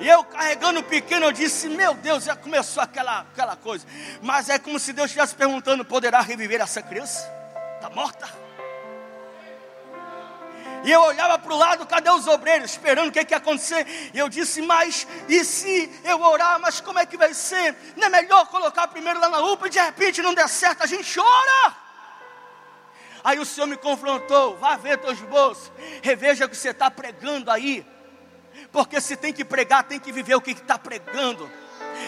E 0.00 0.08
eu 0.08 0.24
carregando 0.24 0.80
o 0.80 0.82
pequeno, 0.82 1.26
eu 1.26 1.32
disse: 1.32 1.68
Meu 1.68 1.94
Deus, 1.94 2.24
já 2.24 2.34
começou 2.34 2.82
aquela, 2.82 3.20
aquela 3.20 3.56
coisa. 3.56 3.86
Mas 4.22 4.48
é 4.48 4.58
como 4.58 4.78
se 4.78 4.92
Deus 4.92 5.06
estivesse 5.06 5.34
perguntando: 5.34 5.84
Poderá 5.84 6.20
reviver 6.20 6.60
essa 6.60 6.82
criança? 6.82 7.30
Está 7.76 7.90
morta? 7.90 8.28
E 10.82 10.90
eu 10.90 11.00
olhava 11.02 11.38
para 11.38 11.52
o 11.52 11.56
lado, 11.56 11.86
cadê 11.86 12.10
os 12.10 12.26
obreiros? 12.26 12.70
Esperando 12.70 13.08
o 13.08 13.12
que, 13.12 13.24
que 13.24 13.34
ia 13.34 13.38
acontecer. 13.38 13.86
E 14.14 14.18
eu 14.18 14.28
disse, 14.28 14.62
mas 14.62 15.06
e 15.28 15.44
se 15.44 15.92
eu 16.04 16.20
orar, 16.22 16.58
mas 16.58 16.80
como 16.80 16.98
é 16.98 17.04
que 17.04 17.16
vai 17.16 17.34
ser? 17.34 17.76
Não 17.96 18.06
é 18.06 18.08
melhor 18.08 18.46
colocar 18.46 18.88
primeiro 18.88 19.20
lá 19.20 19.28
na 19.28 19.40
UPA 19.40 19.66
e 19.66 19.70
de 19.70 19.78
repente 19.78 20.22
não 20.22 20.32
der 20.32 20.48
certo, 20.48 20.82
a 20.82 20.86
gente 20.86 21.20
ora. 21.20 21.76
Aí 23.22 23.38
o 23.38 23.44
Senhor 23.44 23.66
me 23.66 23.76
confrontou, 23.76 24.56
vá 24.56 24.76
ver 24.76 24.98
teus 24.98 25.20
bolsos, 25.20 25.70
reveja 26.02 26.46
o 26.46 26.48
que 26.48 26.56
você 26.56 26.70
está 26.70 26.90
pregando 26.90 27.50
aí. 27.50 27.84
Porque 28.72 29.00
se 29.00 29.16
tem 29.16 29.32
que 29.32 29.44
pregar, 29.44 29.84
tem 29.84 29.98
que 29.98 30.12
viver 30.12 30.34
o 30.34 30.40
que 30.40 30.52
está 30.52 30.78
pregando. 30.78 31.50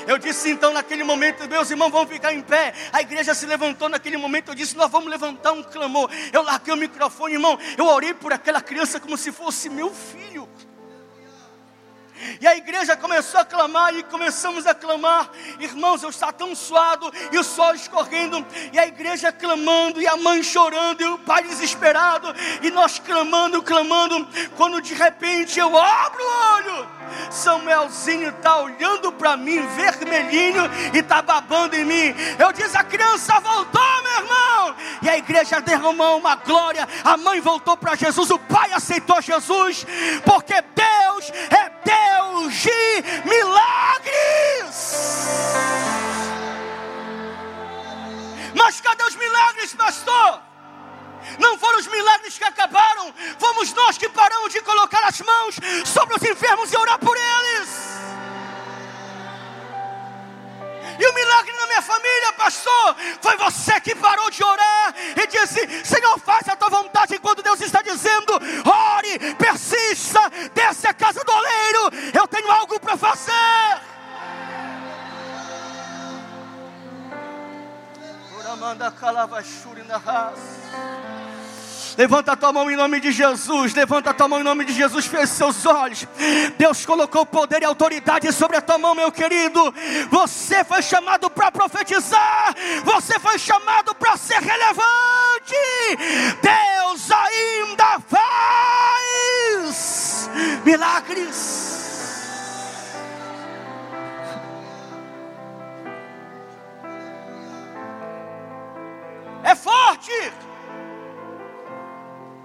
Eu 0.06 0.18
disse 0.18 0.50
então 0.50 0.72
naquele 0.72 1.04
momento, 1.04 1.48
meus 1.48 1.70
irmãos 1.70 1.90
vão 1.90 2.06
ficar 2.06 2.32
em 2.32 2.40
pé. 2.40 2.72
A 2.92 3.00
igreja 3.00 3.34
se 3.34 3.46
levantou 3.46 3.88
naquele 3.88 4.16
momento. 4.16 4.50
Eu 4.50 4.54
disse, 4.54 4.76
nós 4.76 4.90
vamos 4.90 5.10
levantar 5.10 5.52
um 5.52 5.62
clamor. 5.62 6.10
Eu 6.32 6.42
larguei 6.42 6.72
o 6.72 6.76
microfone, 6.76 7.34
irmão. 7.34 7.58
Eu 7.76 7.86
orei 7.86 8.14
por 8.14 8.32
aquela 8.32 8.60
criança 8.60 8.98
como 8.98 9.16
se 9.16 9.30
fosse 9.30 9.68
meu 9.68 9.92
filho. 9.92 10.48
E 12.40 12.46
a 12.46 12.56
igreja 12.56 12.96
começou 12.96 13.40
a 13.40 13.44
clamar 13.44 13.94
e 13.94 14.02
começamos 14.02 14.66
a 14.66 14.74
clamar. 14.74 15.30
Irmãos, 15.58 16.02
eu 16.02 16.10
estava 16.10 16.32
tão 16.32 16.54
suado 16.54 17.12
e 17.30 17.38
o 17.38 17.44
sol 17.44 17.74
escorrendo, 17.74 18.44
e 18.72 18.78
a 18.78 18.86
igreja 18.86 19.32
clamando, 19.32 20.00
e 20.00 20.06
a 20.06 20.16
mãe 20.16 20.42
chorando, 20.42 21.00
e 21.00 21.06
o 21.06 21.18
pai 21.18 21.42
desesperado, 21.44 22.34
e 22.62 22.70
nós 22.70 22.98
clamando, 22.98 23.62
clamando. 23.62 24.26
Quando 24.56 24.80
de 24.80 24.94
repente 24.94 25.58
eu 25.58 25.76
abro 25.76 26.22
o 26.22 26.54
olho, 26.54 26.88
Samuelzinho 27.30 28.30
está 28.30 28.58
olhando 28.58 29.12
para 29.12 29.36
mim, 29.36 29.66
vermelhinho, 29.68 30.62
e 30.92 30.98
está 30.98 31.22
babando 31.22 31.76
em 31.76 31.84
mim. 31.84 32.14
Eu 32.38 32.52
disse: 32.52 32.76
a 32.76 32.84
criança 32.84 33.40
voltou, 33.40 34.02
meu 34.02 34.12
irmão. 34.12 34.76
E 35.02 35.08
a 35.08 35.18
igreja 35.18 35.60
derramou 35.60 36.18
uma 36.18 36.36
glória. 36.36 36.88
A 37.04 37.16
mãe 37.16 37.40
voltou 37.40 37.76
para 37.76 37.94
Jesus, 37.94 38.30
o 38.30 38.38
pai 38.38 38.72
aceitou 38.72 39.20
Jesus, 39.20 39.86
porque 40.24 40.54
Deus 40.74 41.30
é 41.50 41.70
Deus 41.84 42.54
de 42.54 43.02
milagres. 43.28 44.82
Mas 48.54 48.80
cadê 48.80 49.04
os 49.04 49.16
milagres, 49.16 49.74
pastor? 49.74 50.40
Não 51.38 51.56
foram 51.58 51.78
os 51.78 51.86
milagres 51.86 52.36
que 52.36 52.44
acabaram, 52.44 52.81
fomos 53.38 53.72
nós 53.72 53.98
que 53.98 54.08
paramos 54.08 54.52
de 54.52 54.60
colocar 54.60 55.04
as 55.04 55.20
mãos 55.20 55.56
sobre 55.84 56.16
os 56.16 56.22
enfermos 56.22 56.72
e 56.72 56.76
orar 56.76 56.98
por 56.98 57.16
eles. 57.16 57.68
E 60.98 61.06
o 61.06 61.14
milagre 61.14 61.52
na 61.56 61.66
minha 61.66 61.82
família, 61.82 62.32
pastor, 62.34 62.96
foi 63.20 63.36
você 63.36 63.80
que 63.80 63.94
parou 63.94 64.30
de 64.30 64.44
orar 64.44 64.94
e 65.16 65.26
disse: 65.26 65.84
Senhor, 65.84 66.18
faz 66.18 66.48
a 66.48 66.56
tua 66.56 66.68
vontade 66.68 67.14
enquanto 67.14 67.42
Deus 67.42 67.60
está 67.60 67.82
dizendo: 67.82 68.34
ore, 68.34 69.34
persista, 69.34 70.20
desce 70.54 70.86
a 70.86 70.94
casa 70.94 71.24
do 71.24 71.32
oleiro, 71.32 71.90
eu 72.14 72.28
tenho 72.28 72.50
algo 72.50 72.78
para 72.78 72.96
fazer. 72.96 73.92
Manda 78.60 78.92
calavachuri 78.92 79.82
na 79.82 79.96
raça. 79.96 81.31
Levanta 81.96 82.32
a 82.32 82.36
tua 82.36 82.52
mão 82.52 82.70
em 82.70 82.76
nome 82.76 83.00
de 83.00 83.12
Jesus. 83.12 83.74
Levanta 83.74 84.10
a 84.10 84.14
tua 84.14 84.28
mão 84.28 84.40
em 84.40 84.44
nome 84.44 84.64
de 84.64 84.72
Jesus. 84.72 85.06
Feche 85.06 85.34
seus 85.34 85.66
olhos. 85.66 86.06
Deus 86.56 86.86
colocou 86.86 87.26
poder 87.26 87.62
e 87.62 87.64
autoridade 87.64 88.32
sobre 88.32 88.56
a 88.56 88.60
tua 88.60 88.78
mão, 88.78 88.94
meu 88.94 89.12
querido. 89.12 89.74
Você 90.10 90.64
foi 90.64 90.82
chamado 90.82 91.28
para 91.28 91.50
profetizar. 91.50 92.54
Você 92.84 93.18
foi 93.18 93.38
chamado 93.38 93.94
para 93.94 94.16
ser 94.16 94.40
relevante. 94.40 95.54
Deus 96.40 97.10
ainda 97.10 98.00
faz 98.08 100.30
milagres. 100.64 101.72
É 109.44 109.54
forte. 109.54 110.32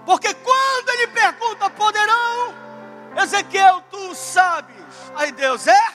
Porque 0.08 0.32
quando 0.32 0.88
ele 0.88 1.08
pergunta, 1.08 1.68
poderão? 1.68 2.54
Ezequiel, 3.14 3.82
tu 3.90 4.14
sabes. 4.14 4.74
Aí 5.14 5.30
Deus, 5.30 5.66
é? 5.66 5.88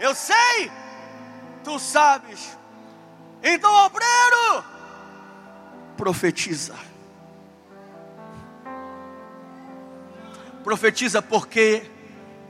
Eu 0.00 0.12
sei. 0.12 0.72
Tu 1.62 1.78
sabes. 1.78 2.58
Então, 3.40 3.72
obreiro, 3.86 4.64
profetiza. 5.96 6.74
Profetiza 10.64 11.22
porque 11.22 11.88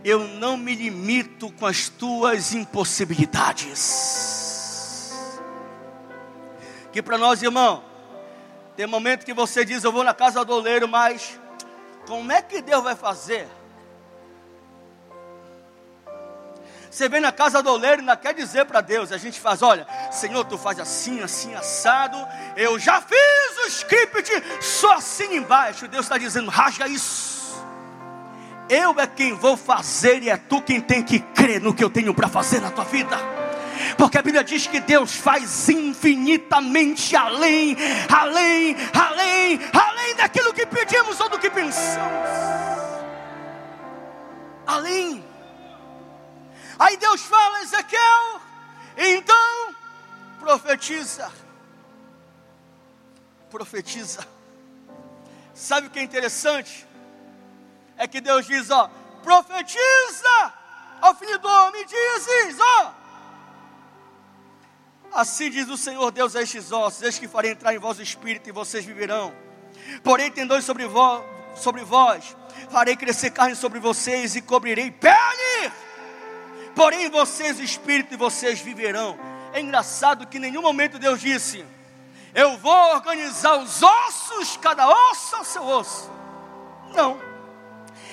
eu 0.03 0.21
não 0.21 0.57
me 0.57 0.75
limito 0.75 1.53
com 1.53 1.67
as 1.67 1.91
tuas 1.91 2.55
impossibilidades. 2.55 5.13
Que 6.91 7.03
para 7.03 7.19
nós, 7.19 7.43
irmão, 7.43 7.90
tem 8.81 8.87
momento 8.87 9.27
que 9.27 9.35
você 9.35 9.63
diz, 9.63 9.85
eu 9.85 9.93
vou 9.93 10.03
na 10.03 10.15
casa 10.15 10.43
do 10.43 10.55
oleiro, 10.55 10.89
mas 10.89 11.39
como 12.07 12.33
é 12.33 12.41
que 12.41 12.63
Deus 12.63 12.83
vai 12.83 12.97
fazer? 12.97 13.47
Você 16.91 17.07
vem 17.07 17.21
na 17.21 17.31
casa 17.31 17.63
do 17.63 17.71
oleiro 17.71 17.99
e 17.99 18.01
ainda 18.01 18.17
quer 18.17 18.33
dizer 18.33 18.65
para 18.65 18.81
Deus, 18.81 19.13
a 19.13 19.19
gente 19.19 19.39
faz, 19.39 19.61
olha, 19.61 19.87
Senhor, 20.11 20.47
tu 20.47 20.57
faz 20.57 20.81
assim, 20.81 21.21
assim, 21.21 21.55
assado, 21.55 22.17
eu 22.57 22.79
já 22.79 23.03
fiz 23.03 23.67
o 23.67 23.69
script, 23.69 24.33
só 24.63 24.95
assim 24.95 25.37
embaixo, 25.37 25.87
Deus 25.87 26.07
está 26.07 26.17
dizendo, 26.17 26.49
rasga 26.49 26.89
isso. 26.89 27.63
Eu 28.67 28.99
é 28.99 29.07
quem 29.07 29.35
vou 29.35 29.59
fazer 29.59 30.23
e 30.23 30.31
é 30.31 30.39
tu 30.39 30.63
quem 30.63 30.81
tem 30.81 31.03
que 31.03 31.21
crer 31.21 31.61
no 31.61 31.75
que 31.75 31.85
eu 31.85 31.91
tenho 31.91 32.15
para 32.15 32.29
fazer 32.29 32.63
na 32.63 32.71
tua 32.71 32.85
vida. 32.85 33.40
Porque 33.97 34.19
a 34.19 34.23
Bíblia 34.23 34.45
diz 34.45 34.67
que 34.67 34.81
Deus 34.81 35.15
faz 35.15 35.69
infinitamente 35.69 37.17
além, 37.17 37.77
além, 38.09 38.77
além, 38.93 39.61
além 39.73 40.15
daquilo 40.17 40.53
que 40.53 40.67
pedimos 40.67 41.19
ou 41.21 41.29
do 41.29 41.39
que 41.39 41.51
pensamos. 41.51 42.29
Além. 44.67 45.25
Aí 46.79 46.97
Deus 46.97 47.23
fala, 47.23 47.61
Ezequiel, 47.63 48.41
então 48.97 49.75
profetiza. 50.39 51.31
Profetiza. 53.51 54.27
Sabe 55.55 55.89
o 55.89 55.91
que 55.91 55.99
é 55.99 56.03
interessante? 56.03 56.87
É 57.99 58.07
que 58.07 58.21
Deus 58.21 58.47
diz, 58.47 58.71
ó, 58.71 58.89
profetiza 59.23 60.55
ao 61.01 61.15
filho 61.15 61.39
do 61.39 61.49
homem, 61.49 61.85
dizes, 61.85 62.59
ó. 62.59 63.00
Assim 65.13 65.51
diz 65.51 65.69
o 65.69 65.77
Senhor 65.77 66.11
Deus 66.11 66.37
a 66.37 66.43
estes 66.43 66.71
ossos: 66.71 67.03
Eis 67.03 67.19
que 67.19 67.27
farei 67.27 67.53
entrar 67.53 67.75
em 67.75 67.79
vós 67.79 67.99
o 67.99 68.03
espírito 68.03 68.49
e 68.49 68.53
vocês 68.53 68.85
viverão. 68.85 69.35
Porém, 70.03 70.31
tendões 70.31 70.65
sobre, 70.65 70.87
vo, 70.87 71.25
sobre 71.55 71.83
vós, 71.83 72.37
farei 72.71 72.97
crescer 72.97 73.31
carne 73.31 73.57
sobre 73.57 73.81
vocês 73.81 74.37
e 74.37 74.43
cobrirei 74.43 74.91
pele. 74.91 75.73
Porém, 76.75 77.11
vocês 77.11 77.59
o 77.59 77.63
espírito 77.63 78.15
e 78.15 78.17
vocês 78.17 78.61
viverão. 78.61 79.19
É 79.53 79.61
engraçado 79.61 80.27
que 80.27 80.37
em 80.37 80.41
nenhum 80.41 80.63
momento 80.63 80.99
Deus 80.99 81.21
disse: 81.21 81.65
Eu 82.33 82.57
vou 82.59 82.95
organizar 82.95 83.57
os 83.59 83.83
ossos, 83.83 84.57
cada 84.59 84.89
osso 84.89 85.37
ao 85.37 85.45
seu 85.45 85.65
osso. 85.65 86.11
Não. 86.95 87.21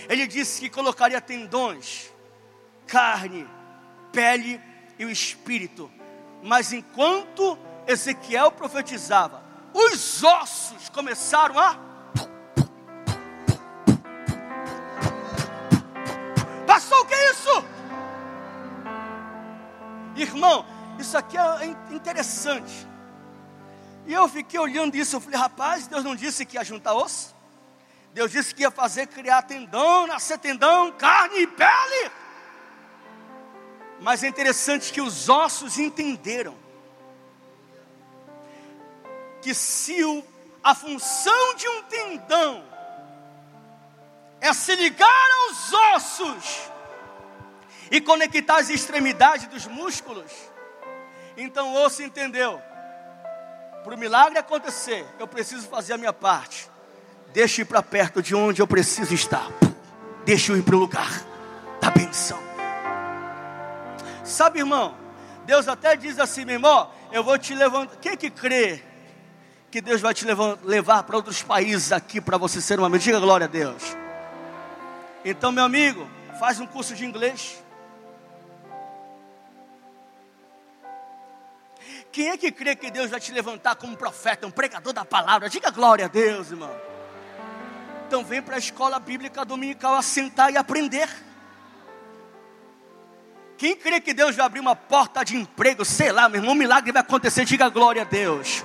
Ele 0.10 0.26
disse 0.26 0.62
que 0.62 0.70
colocaria 0.70 1.20
tendões, 1.20 2.12
carne, 2.88 3.48
pele 4.12 4.60
e 4.98 5.06
o 5.06 5.10
espírito. 5.12 5.92
Mas 6.41 6.71
enquanto 6.71 7.58
Ezequiel 7.86 8.52
profetizava, 8.52 9.43
os 9.73 10.23
ossos 10.23 10.89
começaram 10.89 11.60
a. 11.60 11.78
Passou 16.65 17.02
o 17.02 17.06
que 17.06 17.13
é 17.13 17.32
isso? 17.32 17.65
Irmão, 20.15 20.65
isso 21.00 21.17
aqui 21.17 21.38
é 21.38 21.65
interessante. 21.91 22.88
E 24.06 24.13
eu 24.13 24.28
fiquei 24.30 24.60
olhando 24.60 24.95
isso, 24.95 25.15
eu 25.15 25.19
falei, 25.19 25.38
rapaz, 25.38 25.88
Deus 25.88 26.04
não 26.04 26.15
disse 26.15 26.45
que 26.45 26.56
ia 26.56 26.63
juntar 26.63 26.93
osso? 26.93 27.36
Deus 28.13 28.32
disse 28.32 28.56
que 28.56 28.62
ia 28.63 28.71
fazer 28.71 29.08
criar 29.08 29.43
tendão, 29.43 30.08
nascer 30.08 30.39
tendão, 30.39 30.91
carne 30.93 31.41
e 31.41 31.47
pele. 31.47 32.12
Mas 34.00 34.24
é 34.24 34.28
interessante 34.28 34.92
que 34.94 35.02
os 35.02 35.28
ossos 35.28 35.78
entenderam 35.80 36.56
que 39.42 39.54
se 39.54 40.04
o, 40.04 40.24
a 40.64 40.76
função 40.76 41.56
de 41.56 41.68
um 41.68 41.84
tendão 41.84 42.64
é 44.40 44.54
se 44.54 44.76
ligar 44.76 45.30
aos 45.48 45.74
ossos 45.96 46.70
e 47.90 48.02
conectar 48.02 48.58
as 48.58 48.70
extremidades 48.70 49.48
dos 49.48 49.66
músculos, 49.66 50.32
então 51.36 51.74
o 51.74 51.86
osso 51.86 52.04
entendeu. 52.04 52.62
Para 53.84 53.96
o 53.96 53.98
milagre 53.98 54.38
acontecer, 54.38 55.06
eu 55.18 55.28
preciso 55.28 55.68
fazer 55.68 55.94
a 55.94 55.98
minha 55.98 56.14
parte. 56.14 56.70
Deixa 57.32 57.62
eu 57.62 57.64
ir 57.64 57.66
para 57.66 57.82
perto 57.82 58.22
de 58.22 58.36
onde 58.36 58.62
eu 58.62 58.68
preciso 58.68 59.14
estar. 59.14 59.48
Deixa 60.26 60.52
eu 60.52 60.58
ir 60.58 60.64
para 60.64 60.76
o 60.76 60.80
lugar 60.80 61.24
da 61.80 61.90
benção. 61.90 62.57
Sabe, 64.28 64.60
irmão, 64.60 64.94
Deus 65.46 65.70
até 65.70 65.96
diz 65.96 66.20
assim, 66.20 66.44
meu 66.44 66.56
irmão, 66.56 66.92
eu 67.13 67.24
vou 67.24 67.38
te 67.38 67.56
levantar. 67.56 67.96
Quem 67.96 68.18
que 68.18 68.30
crê 68.30 68.84
que 69.72 69.80
Deus 69.80 70.02
vai 70.02 70.13
te 70.13 70.26
levar, 70.63 71.04
para 71.04 71.16
outros 71.16 71.42
países 71.42 71.94
aqui 71.94 72.20
para 72.20 72.38
você 72.38 72.60
ser 72.60 72.78
um 72.78 72.84
amigo? 72.84 73.02
Diga 73.02 73.22
glória 73.22 73.46
a 73.46 73.48
Deus. 73.48 73.96
Então, 75.24 75.50
meu 75.50 75.63
amigo, 75.63 76.06
faz 76.40 76.60
um 76.60 76.68
curso 76.68 76.94
de 76.94 77.06
inglês. 77.06 77.63
Quem 82.12 82.30
é 82.30 82.38
que 82.38 82.52
crê 82.52 82.76
que 82.76 82.92
Deus 82.92 83.10
vai 83.10 83.20
te 83.22 83.32
levantar 83.32 83.76
como 83.76 83.96
profeta, 83.96 84.46
um 84.46 84.52
pregador 84.52 84.92
da 84.92 85.06
palavra? 85.06 85.50
Diga 85.50 85.72
glória 85.72 86.06
a 86.06 86.10
Deus, 86.10 86.52
irmão. 86.52 86.76
Então 88.08 88.26
vem 88.26 88.42
para 88.42 88.56
a 88.56 88.60
escola 88.60 89.00
bíblica 89.00 89.46
dominical 89.46 89.96
assentar 89.96 90.52
e 90.52 90.58
aprender. 90.58 91.08
Quem 93.58 93.76
crê 93.76 94.00
que 94.00 94.13
Deus 94.13 94.36
vai 94.36 94.46
abrir 94.46 94.60
uma 94.60 94.76
porta 94.76 95.26
de 95.26 95.36
emprego, 95.36 95.84
sei 95.84 96.12
lá, 96.12 96.30
meu 96.30 96.39
irmão, 96.39 96.54
um 96.54 96.58
milagre 96.58 96.91
vai 96.91 97.02
acontecer, 97.02 97.43
diga 97.43 97.67
glória 97.70 98.04
a 98.04 98.06
Deus. 98.06 98.63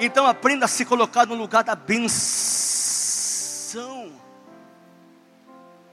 Então 0.00 0.26
aprenda 0.26 0.64
a 0.64 0.68
se 0.68 0.84
colocar 0.84 1.26
no 1.26 1.36
lugar 1.36 1.62
da 1.62 1.76
benção. 1.76 2.12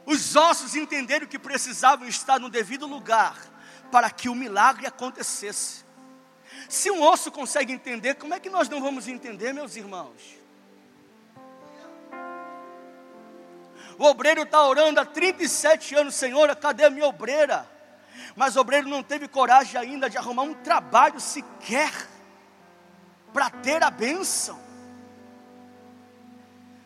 Os 0.04 0.36
ossos 0.36 0.76
entenderam 0.76 1.28
que 1.28 1.38
precisavam 1.38 2.08
estar 2.08 2.40
no 2.40 2.50
devido 2.50 2.88
lugar 2.88 3.38
para 3.92 4.10
que 4.10 4.28
o 4.30 4.36
milagre 4.36 4.88
acontecesse. 4.88 5.86
Se 6.68 6.90
um 6.90 7.04
osso 7.04 7.32
consegue 7.32 7.72
entender, 7.72 8.16
como 8.16 8.34
é 8.34 8.40
que 8.40 8.50
nós 8.50 8.68
não 8.68 8.82
vamos 8.82 9.08
entender, 9.08 9.54
meus 9.54 9.76
irmãos? 9.76 10.40
O 14.00 14.06
obreiro 14.06 14.42
está 14.42 14.64
orando 14.64 15.00
há 15.00 15.06
37 15.06 15.94
anos, 15.94 16.16
Senhor, 16.16 16.56
cadê 16.56 16.86
a 16.86 16.90
minha 16.90 17.06
obreira? 17.06 17.70
Mas 18.36 18.56
o 18.56 18.62
obreiro 18.62 18.88
não 18.88 19.04
teve 19.04 19.28
coragem 19.28 19.80
ainda 19.80 20.10
de 20.10 20.17
arrumar 20.17 20.43
um 20.43 20.54
trabalho 20.54 21.19
sequer 21.19 21.91
para 23.34 23.50
ter 23.50 23.84
a 23.84 23.89
bênção. 23.89 24.60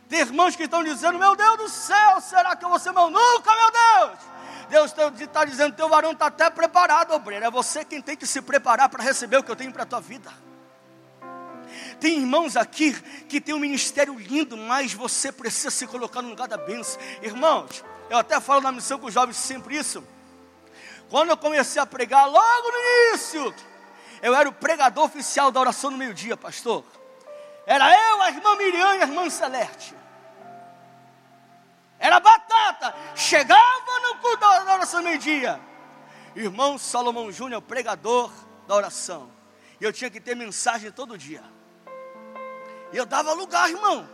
Tem 0.08 0.20
irmãos 0.20 0.56
que 0.56 0.64
estão 0.64 0.84
dizendo: 0.84 1.18
Meu 1.18 1.36
Deus 1.36 1.58
do 1.58 1.70
céu, 1.70 2.22
será 2.22 2.56
que 2.56 2.64
eu 2.64 2.70
vou 2.70 2.80
ser 2.80 2.92
meu 2.92 3.10
nunca, 3.10 3.52
meu 3.56 3.72
Deus? 3.72 4.20
Deus 4.70 5.20
está 5.20 5.46
dizendo: 5.46 5.76
Teu 5.76 5.90
varão 5.90 6.12
está 6.12 6.28
até 6.28 6.50
preparado, 6.50 7.14
obreiro. 7.14 7.46
É 7.46 7.52
você 7.52 7.84
quem 7.84 8.02
tem 8.02 8.16
que 8.16 8.28
se 8.28 8.42
preparar 8.42 8.90
para 8.90 9.04
receber 9.04 9.38
o 9.38 9.44
que 9.44 9.52
eu 9.52 9.56
tenho 9.56 9.72
para 9.72 9.84
a 9.84 9.86
tua 9.86 10.02
vida. 10.02 10.32
Tem 12.00 12.20
irmãos 12.20 12.56
aqui 12.56 12.94
que 13.28 13.42
tem 13.42 13.54
um 13.54 13.60
ministério 13.60 14.18
lindo, 14.18 14.56
mas 14.56 14.94
você 14.94 15.32
precisa 15.32 15.72
se 15.72 15.88
colocar 15.88 16.22
no 16.22 16.30
lugar 16.30 16.48
da 16.48 16.58
bênção. 16.58 17.00
Irmãos, 17.22 17.84
eu 18.10 18.18
até 18.18 18.40
falo 18.40 18.62
na 18.62 18.72
missão 18.72 19.00
com 19.00 19.08
os 19.08 19.14
jovens 19.14 19.38
sempre 19.38 19.78
isso. 19.78 20.04
Quando 21.10 21.30
eu 21.30 21.38
comecei 21.38 21.82
a 21.82 21.86
pregar, 21.86 22.28
logo 22.28 22.72
no 22.72 22.78
início, 22.78 23.56
eu 24.22 24.34
era 24.34 24.50
o 24.50 24.54
pregador 24.54 25.06
oficial 25.06 25.52
da 25.52 25.60
oração 25.60 25.92
no 25.92 25.98
meio-dia, 25.98 26.36
pastor. 26.36 26.84
Era 27.66 27.92
eu, 28.10 28.22
a 28.22 28.30
irmã 28.30 28.56
Miriam 28.56 28.96
e 28.96 29.02
a 29.02 29.06
irmã 29.06 29.30
Celeste. 29.30 29.96
Era 32.00 32.20
batata. 32.20 32.94
Chegava 33.16 34.00
no 34.04 34.16
culto 34.20 34.38
da 34.38 34.76
oração 34.76 35.02
no 35.02 35.08
meio-dia. 35.08 35.60
Irmão 36.36 36.78
Salomão 36.78 37.32
Júnior, 37.32 37.62
pregador 37.62 38.32
da 38.68 38.76
oração. 38.76 39.32
E 39.80 39.84
eu 39.84 39.94
tinha 39.94 40.10
que 40.10 40.20
ter 40.20 40.36
mensagem 40.36 40.92
todo 40.92 41.18
dia. 41.18 41.44
E 42.92 42.98
eu 42.98 43.06
dava 43.06 43.34
lugar, 43.34 43.70
irmão. 43.70 44.08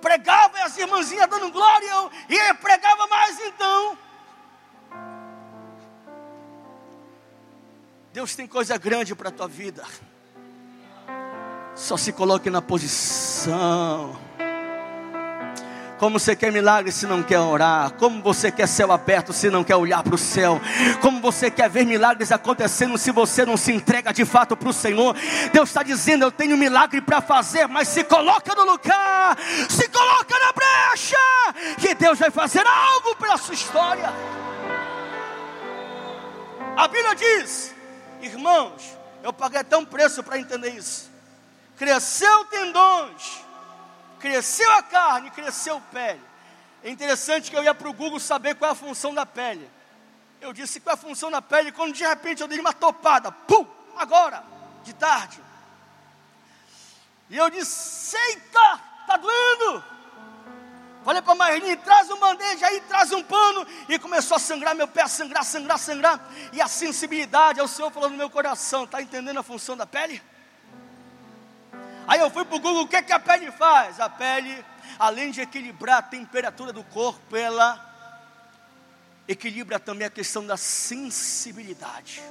Pregava 0.00 0.58
e 0.58 0.62
as 0.62 0.76
irmãzinhas 0.78 1.28
dando 1.28 1.50
glória, 1.50 1.86
eu, 1.86 2.10
e 2.28 2.34
eu 2.34 2.54
pregava 2.56 3.06
mais 3.06 3.38
então. 3.40 3.98
Deus 8.12 8.34
tem 8.34 8.46
coisa 8.46 8.76
grande 8.76 9.14
para 9.14 9.28
a 9.28 9.32
tua 9.32 9.46
vida. 9.46 9.84
Só 11.76 11.96
se 11.96 12.12
coloque 12.12 12.50
na 12.50 12.60
posição. 12.60 14.18
Como 15.96 16.18
você 16.18 16.34
quer 16.34 16.50
milagre 16.50 16.90
se 16.90 17.06
não 17.06 17.22
quer 17.22 17.38
orar? 17.38 17.92
Como 17.92 18.22
você 18.22 18.50
quer 18.50 18.66
céu 18.66 18.90
aberto 18.90 19.32
se 19.32 19.48
não 19.48 19.62
quer 19.62 19.76
olhar 19.76 20.02
para 20.02 20.14
o 20.14 20.18
céu? 20.18 20.60
Como 21.00 21.20
você 21.20 21.50
quer 21.50 21.68
ver 21.68 21.84
milagres 21.84 22.32
acontecendo 22.32 22.98
se 22.98 23.12
você 23.12 23.44
não 23.44 23.56
se 23.56 23.70
entrega 23.70 24.12
de 24.12 24.24
fato 24.24 24.56
para 24.56 24.70
o 24.70 24.72
Senhor? 24.72 25.14
Deus 25.52 25.68
está 25.68 25.82
dizendo: 25.82 26.24
Eu 26.24 26.32
tenho 26.32 26.56
milagre 26.56 27.00
para 27.00 27.20
fazer, 27.20 27.68
mas 27.68 27.86
se 27.86 28.02
coloca 28.02 28.54
no 28.54 28.64
lugar, 28.64 29.38
se 29.68 29.86
coloca 29.88 30.34
na 30.38 30.52
brecha, 30.52 31.16
que 31.78 31.94
Deus 31.94 32.18
vai 32.18 32.30
fazer 32.30 32.66
algo 32.66 33.14
pela 33.16 33.36
sua 33.36 33.54
história. 33.54 34.12
A 36.76 36.88
Bíblia 36.88 37.14
diz, 37.14 37.74
irmãos, 38.22 38.96
eu 39.22 39.32
paguei 39.32 39.62
tão 39.64 39.84
preço 39.84 40.22
para 40.22 40.38
entender 40.38 40.70
isso. 40.70 41.10
Cresceu 41.76 42.44
tendões 42.46 43.40
cresceu 44.20 44.70
a 44.72 44.82
carne, 44.82 45.30
cresceu 45.30 45.78
a 45.78 45.80
pele. 45.80 46.20
É 46.84 46.90
interessante 46.90 47.50
que 47.50 47.56
eu 47.56 47.64
ia 47.64 47.74
para 47.74 47.88
o 47.88 47.92
Google 47.92 48.20
saber 48.20 48.54
qual 48.54 48.68
é 48.68 48.72
a 48.72 48.76
função 48.76 49.12
da 49.12 49.26
pele. 49.26 49.68
Eu 50.40 50.52
disse 50.52 50.78
qual 50.78 50.94
é 50.94 50.98
a 50.98 51.00
função 51.00 51.30
da 51.30 51.42
pele, 51.42 51.72
quando 51.72 51.94
de 51.94 52.04
repente 52.04 52.40
eu 52.40 52.48
dei 52.48 52.60
uma 52.60 52.72
topada, 52.72 53.32
pum, 53.32 53.66
agora, 53.96 54.44
de 54.84 54.92
tarde. 54.94 55.40
E 57.28 57.36
eu 57.36 57.50
disse, 57.50 58.16
eita, 58.16 58.80
está 59.00 59.16
doendo. 59.16 59.84
Falei 61.04 61.22
para 61.22 61.32
a 61.32 61.36
Marlene, 61.36 61.76
traz 61.76 62.10
um 62.10 62.18
bandeja 62.18 62.66
aí, 62.66 62.80
traz 62.82 63.10
um 63.12 63.22
pano. 63.22 63.66
E 63.88 63.98
começou 63.98 64.36
a 64.36 64.40
sangrar 64.40 64.74
meu 64.74 64.86
pé, 64.86 65.06
sangrar, 65.08 65.44
sangrar, 65.44 65.78
sangrar. 65.78 66.20
E 66.52 66.60
a 66.60 66.68
sensibilidade, 66.68 67.58
é 67.58 67.62
o 67.62 67.68
Senhor 67.68 67.90
falou 67.90 68.10
no 68.10 68.16
meu 68.16 68.28
coração, 68.28 68.84
está 68.84 69.00
entendendo 69.00 69.38
a 69.38 69.42
função 69.42 69.76
da 69.76 69.86
pele? 69.86 70.22
Aí 72.06 72.20
eu 72.20 72.30
fui 72.30 72.44
para 72.44 72.56
o 72.56 72.60
Google, 72.60 72.82
o 72.82 72.88
que, 72.88 72.96
é 72.96 73.02
que 73.02 73.12
a 73.12 73.20
pele 73.20 73.50
faz? 73.52 73.98
A 73.98 74.10
pele, 74.10 74.64
além 74.98 75.30
de 75.30 75.40
equilibrar 75.40 75.98
a 75.98 76.02
temperatura 76.02 76.72
do 76.72 76.84
corpo, 76.84 77.34
ela 77.34 77.86
equilibra 79.26 79.78
também 79.78 80.06
a 80.06 80.10
questão 80.10 80.44
da 80.44 80.56
sensibilidade. 80.56 82.22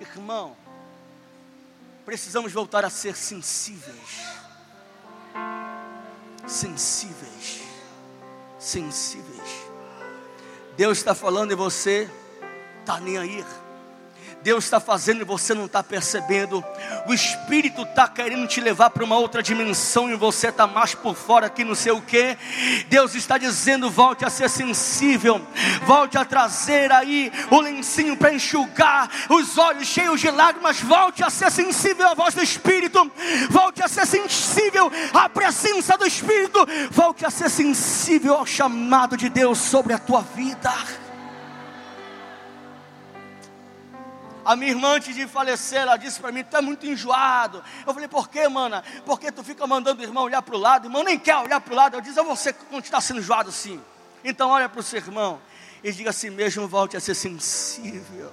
Irmão, 0.00 0.56
precisamos 2.04 2.52
voltar 2.52 2.84
a 2.84 2.90
ser 2.90 3.14
sensíveis. 3.14 4.26
Sensíveis 6.46 7.65
sensíveis. 8.58 9.66
Deus 10.76 10.98
está 10.98 11.14
falando 11.14 11.52
e 11.52 11.54
você 11.54 12.08
está 12.80 13.00
nem 13.00 13.18
aí. 13.18 13.44
Deus 14.46 14.62
está 14.62 14.78
fazendo 14.78 15.22
e 15.22 15.24
você 15.24 15.54
não 15.54 15.64
está 15.64 15.82
percebendo. 15.82 16.64
O 17.08 17.12
Espírito 17.12 17.82
está 17.82 18.06
querendo 18.06 18.46
te 18.46 18.60
levar 18.60 18.90
para 18.90 19.02
uma 19.02 19.18
outra 19.18 19.42
dimensão 19.42 20.08
e 20.08 20.14
você 20.14 20.50
está 20.50 20.68
mais 20.68 20.94
por 20.94 21.16
fora 21.16 21.50
que 21.50 21.64
não 21.64 21.74
sei 21.74 21.90
o 21.90 22.00
que. 22.00 22.38
Deus 22.88 23.16
está 23.16 23.38
dizendo: 23.38 23.90
volte 23.90 24.24
a 24.24 24.30
ser 24.30 24.48
sensível, 24.48 25.44
volte 25.84 26.16
a 26.16 26.24
trazer 26.24 26.92
aí 26.92 27.32
o 27.50 27.60
lencinho 27.60 28.16
para 28.16 28.32
enxugar 28.32 29.10
os 29.28 29.58
olhos 29.58 29.88
cheios 29.88 30.20
de 30.20 30.30
lágrimas. 30.30 30.80
Volte 30.80 31.24
a 31.24 31.28
ser 31.28 31.50
sensível 31.50 32.06
à 32.06 32.14
voz 32.14 32.32
do 32.32 32.40
Espírito, 32.40 33.10
volte 33.50 33.82
a 33.82 33.88
ser 33.88 34.06
sensível 34.06 34.92
à 35.12 35.28
presença 35.28 35.98
do 35.98 36.06
Espírito, 36.06 36.64
volte 36.92 37.26
a 37.26 37.30
ser 37.30 37.50
sensível 37.50 38.36
ao 38.36 38.46
chamado 38.46 39.16
de 39.16 39.28
Deus 39.28 39.58
sobre 39.58 39.92
a 39.92 39.98
tua 39.98 40.20
vida. 40.20 40.72
A 44.46 44.54
minha 44.54 44.70
irmã, 44.70 44.90
antes 44.90 45.12
de 45.12 45.26
falecer, 45.26 45.80
ela 45.80 45.96
disse 45.96 46.20
para 46.20 46.30
mim: 46.30 46.44
Tu 46.44 46.56
é 46.56 46.60
muito 46.60 46.86
enjoado. 46.86 47.64
Eu 47.84 47.92
falei: 47.92 48.06
Por 48.06 48.28
quê, 48.28 48.48
mana? 48.48 48.84
Porque 49.04 49.32
tu 49.32 49.42
fica 49.42 49.66
mandando 49.66 50.00
o 50.00 50.04
irmão 50.04 50.22
olhar 50.22 50.40
para 50.40 50.54
o 50.54 50.58
lado. 50.58 50.84
O 50.84 50.86
irmão 50.86 51.02
nem 51.02 51.18
quer 51.18 51.36
olhar 51.36 51.60
para 51.60 51.72
o 51.72 51.76
lado. 51.76 51.96
Eu 51.96 52.00
disse: 52.00 52.16
Eu 52.16 52.24
vou 52.24 52.36
continuar 52.70 53.00
sendo 53.00 53.18
enjoado 53.18 53.50
sim. 53.50 53.82
Então, 54.22 54.50
olha 54.50 54.68
para 54.68 54.78
o 54.78 54.84
seu 54.84 55.00
irmão 55.00 55.40
e 55.82 55.90
diga 55.90 56.10
assim 56.10 56.30
mesmo: 56.30 56.68
Volte 56.68 56.96
a 56.96 57.00
ser 57.00 57.16
sensível. 57.16 58.32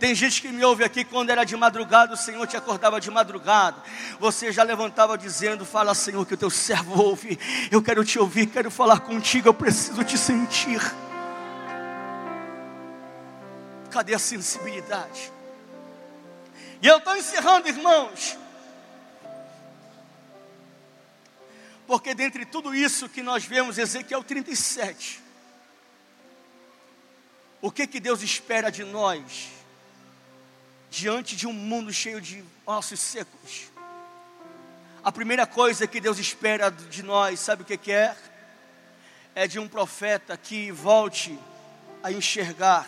Tem 0.00 0.12
gente 0.12 0.42
que 0.42 0.48
me 0.48 0.64
ouve 0.64 0.82
aqui 0.82 1.04
quando 1.04 1.30
era 1.30 1.44
de 1.44 1.56
madrugada, 1.56 2.14
o 2.14 2.16
Senhor 2.16 2.44
te 2.48 2.56
acordava 2.56 3.00
de 3.00 3.12
madrugada. 3.12 3.76
Você 4.18 4.50
já 4.50 4.64
levantava 4.64 5.16
dizendo: 5.16 5.64
Fala, 5.64 5.94
Senhor, 5.94 6.26
que 6.26 6.34
o 6.34 6.36
teu 6.36 6.50
servo 6.50 7.00
ouve. 7.00 7.38
Eu 7.70 7.80
quero 7.80 8.04
te 8.04 8.18
ouvir, 8.18 8.46
quero 8.46 8.72
falar 8.72 8.98
contigo, 8.98 9.48
eu 9.48 9.54
preciso 9.54 10.02
te 10.02 10.18
sentir. 10.18 10.80
Cadê 13.90 14.14
a 14.14 14.18
sensibilidade? 14.18 15.32
E 16.80 16.86
eu 16.86 16.98
estou 16.98 17.16
encerrando, 17.16 17.68
irmãos. 17.68 18.36
Porque 21.86 22.14
dentre 22.14 22.44
tudo 22.44 22.74
isso 22.74 23.08
que 23.08 23.22
nós 23.22 23.44
vemos, 23.44 23.78
Ezequiel 23.78 24.22
37, 24.22 25.22
o 27.62 27.70
que 27.70 27.86
que 27.86 27.98
Deus 27.98 28.22
espera 28.22 28.70
de 28.70 28.84
nós 28.84 29.48
diante 30.90 31.34
de 31.34 31.46
um 31.46 31.52
mundo 31.52 31.92
cheio 31.92 32.20
de 32.20 32.44
ossos 32.66 33.00
secos? 33.00 33.70
A 35.02 35.10
primeira 35.10 35.46
coisa 35.46 35.86
que 35.86 36.00
Deus 36.00 36.18
espera 36.18 36.70
de 36.70 37.02
nós, 37.02 37.40
sabe 37.40 37.62
o 37.62 37.64
que, 37.64 37.78
que 37.78 37.90
é? 37.90 38.14
É 39.34 39.48
de 39.48 39.58
um 39.58 39.66
profeta 39.66 40.36
que 40.36 40.70
volte 40.70 41.38
a 42.02 42.12
enxergar 42.12 42.86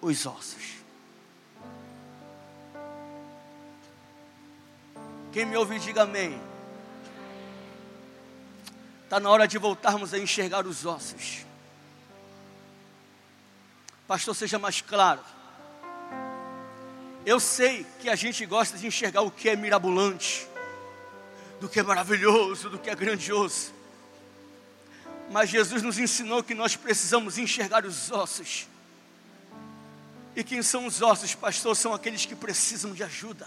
os 0.00 0.26
ossos. 0.26 0.78
Quem 5.32 5.44
me 5.44 5.56
ouve, 5.56 5.78
diga 5.78 6.02
amém. 6.02 6.40
Está 9.04 9.20
na 9.20 9.30
hora 9.30 9.46
de 9.46 9.58
voltarmos 9.58 10.12
a 10.12 10.18
enxergar 10.18 10.66
os 10.66 10.84
ossos. 10.84 11.44
Pastor, 14.06 14.34
seja 14.34 14.58
mais 14.58 14.80
claro. 14.80 15.20
Eu 17.26 17.38
sei 17.38 17.84
que 18.00 18.08
a 18.08 18.16
gente 18.16 18.44
gosta 18.46 18.78
de 18.78 18.86
enxergar 18.86 19.20
o 19.22 19.30
que 19.30 19.50
é 19.50 19.56
mirabolante, 19.56 20.48
do 21.60 21.68
que 21.68 21.80
é 21.80 21.82
maravilhoso, 21.82 22.70
do 22.70 22.78
que 22.78 22.88
é 22.88 22.94
grandioso. 22.94 23.72
Mas 25.30 25.50
Jesus 25.50 25.82
nos 25.82 25.98
ensinou 25.98 26.42
que 26.42 26.54
nós 26.54 26.74
precisamos 26.74 27.36
enxergar 27.36 27.84
os 27.84 28.10
ossos 28.10 28.66
e 30.38 30.44
quem 30.44 30.62
são 30.62 30.86
os 30.86 31.02
ossos, 31.02 31.34
pastor? 31.34 31.74
São 31.74 31.92
aqueles 31.92 32.24
que 32.24 32.36
precisam 32.36 32.92
de 32.92 33.02
ajuda. 33.02 33.44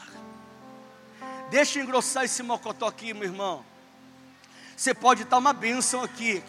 Deixa 1.50 1.80
eu 1.80 1.84
engrossar 1.84 2.26
esse 2.26 2.44
mocotó 2.44 2.86
aqui, 2.86 3.14
meu 3.14 3.24
irmão. 3.24 3.64
Você 4.76 4.94
pode 4.94 5.24
estar 5.24 5.38
uma 5.38 5.54
bênção 5.54 6.04
aqui, 6.04 6.44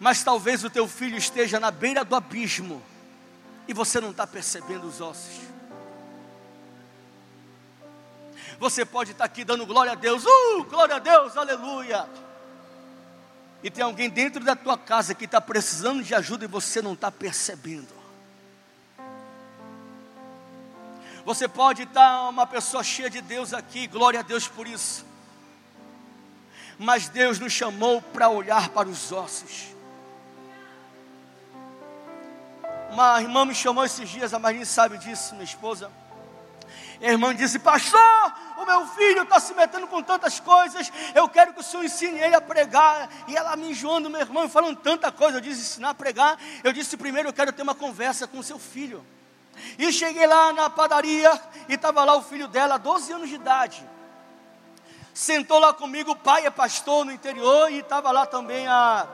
mas 0.00 0.24
talvez 0.24 0.64
o 0.64 0.70
teu 0.70 0.88
filho 0.88 1.18
esteja 1.18 1.60
na 1.60 1.70
beira 1.70 2.02
do 2.02 2.16
abismo 2.16 2.82
e 3.68 3.74
você 3.74 4.00
não 4.00 4.10
está 4.10 4.26
percebendo 4.26 4.86
os 4.86 5.02
ossos. 5.02 5.38
Você 8.58 8.86
pode 8.86 9.10
estar 9.10 9.26
aqui 9.26 9.44
dando 9.44 9.66
glória 9.66 9.92
a 9.92 9.96
Deus, 9.96 10.24
uh, 10.24 10.64
glória 10.64 10.96
a 10.96 10.98
Deus, 10.98 11.36
aleluia. 11.36 12.08
E 13.62 13.70
tem 13.70 13.84
alguém 13.84 14.08
dentro 14.08 14.42
da 14.42 14.56
tua 14.56 14.78
casa 14.78 15.14
que 15.14 15.26
está 15.26 15.42
precisando 15.42 16.02
de 16.02 16.14
ajuda 16.14 16.46
e 16.46 16.48
você 16.48 16.80
não 16.80 16.94
está 16.94 17.12
percebendo. 17.12 17.95
Você 21.26 21.48
pode 21.48 21.82
estar 21.82 22.28
uma 22.28 22.46
pessoa 22.46 22.84
cheia 22.84 23.10
de 23.10 23.20
Deus 23.20 23.52
aqui, 23.52 23.88
glória 23.88 24.20
a 24.20 24.22
Deus 24.22 24.46
por 24.46 24.64
isso. 24.64 25.04
Mas 26.78 27.08
Deus 27.08 27.40
nos 27.40 27.52
chamou 27.52 28.00
para 28.00 28.28
olhar 28.28 28.68
para 28.68 28.88
os 28.88 29.10
ossos. 29.10 29.74
Uma 32.92 33.20
irmã 33.20 33.44
me 33.44 33.56
chamou 33.56 33.84
esses 33.84 34.08
dias, 34.08 34.32
a 34.32 34.38
Marinha 34.38 34.64
sabe 34.64 34.98
disso, 34.98 35.34
minha 35.34 35.42
esposa. 35.42 35.90
a 37.02 37.06
irmã 37.06 37.34
disse: 37.34 37.58
Pastor, 37.58 38.00
o 38.58 38.64
meu 38.64 38.86
filho 38.86 39.22
está 39.22 39.40
se 39.40 39.52
metendo 39.52 39.88
com 39.88 40.00
tantas 40.04 40.38
coisas. 40.38 40.92
Eu 41.12 41.28
quero 41.28 41.52
que 41.52 41.58
o 41.58 41.64
senhor 41.64 41.82
ensine 41.82 42.20
ele 42.20 42.36
a 42.36 42.40
pregar. 42.40 43.10
E 43.26 43.36
ela 43.36 43.56
me 43.56 43.70
enjoando, 43.70 44.08
meu 44.08 44.20
irmão, 44.20 44.48
falando 44.48 44.76
tanta 44.76 45.10
coisa. 45.10 45.38
Eu 45.38 45.40
disse: 45.40 45.62
ensinar 45.62 45.90
a 45.90 45.94
pregar. 45.94 46.38
Eu 46.62 46.72
disse: 46.72 46.96
primeiro 46.96 47.30
eu 47.30 47.32
quero 47.32 47.52
ter 47.52 47.62
uma 47.62 47.74
conversa 47.74 48.28
com 48.28 48.38
o 48.38 48.44
seu 48.44 48.60
filho. 48.60 49.04
E 49.78 49.92
cheguei 49.92 50.26
lá 50.26 50.52
na 50.52 50.70
padaria 50.70 51.40
e 51.68 51.74
estava 51.74 52.04
lá 52.04 52.16
o 52.16 52.22
filho 52.22 52.48
dela, 52.48 52.78
12 52.78 53.12
anos 53.12 53.28
de 53.28 53.34
idade. 53.34 53.88
Sentou 55.14 55.58
lá 55.58 55.72
comigo, 55.72 56.10
o 56.10 56.16
pai 56.16 56.44
é 56.44 56.50
pastor 56.50 57.04
no 57.04 57.12
interior 57.12 57.70
e 57.70 57.78
estava 57.78 58.10
lá 58.10 58.26
também 58.26 58.66
a 58.66 59.06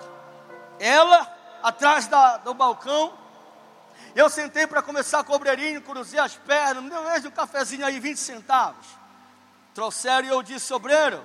ela 0.78 1.32
atrás 1.62 2.08
da, 2.08 2.38
do 2.38 2.52
balcão. 2.52 3.16
Eu 4.14 4.28
sentei 4.28 4.66
para 4.66 4.82
começar 4.82 5.22
cobreirinho, 5.24 5.80
cruzei 5.80 6.18
as 6.18 6.34
pernas, 6.34 6.82
me 6.82 6.90
deu 6.90 7.00
um 7.00 7.30
cafezinho 7.30 7.86
aí, 7.86 8.00
20 8.00 8.16
centavos. 8.16 8.86
Trouxeram 9.74 10.26
e 10.26 10.30
eu 10.30 10.42
disse, 10.42 10.66
sobreiro. 10.66 11.22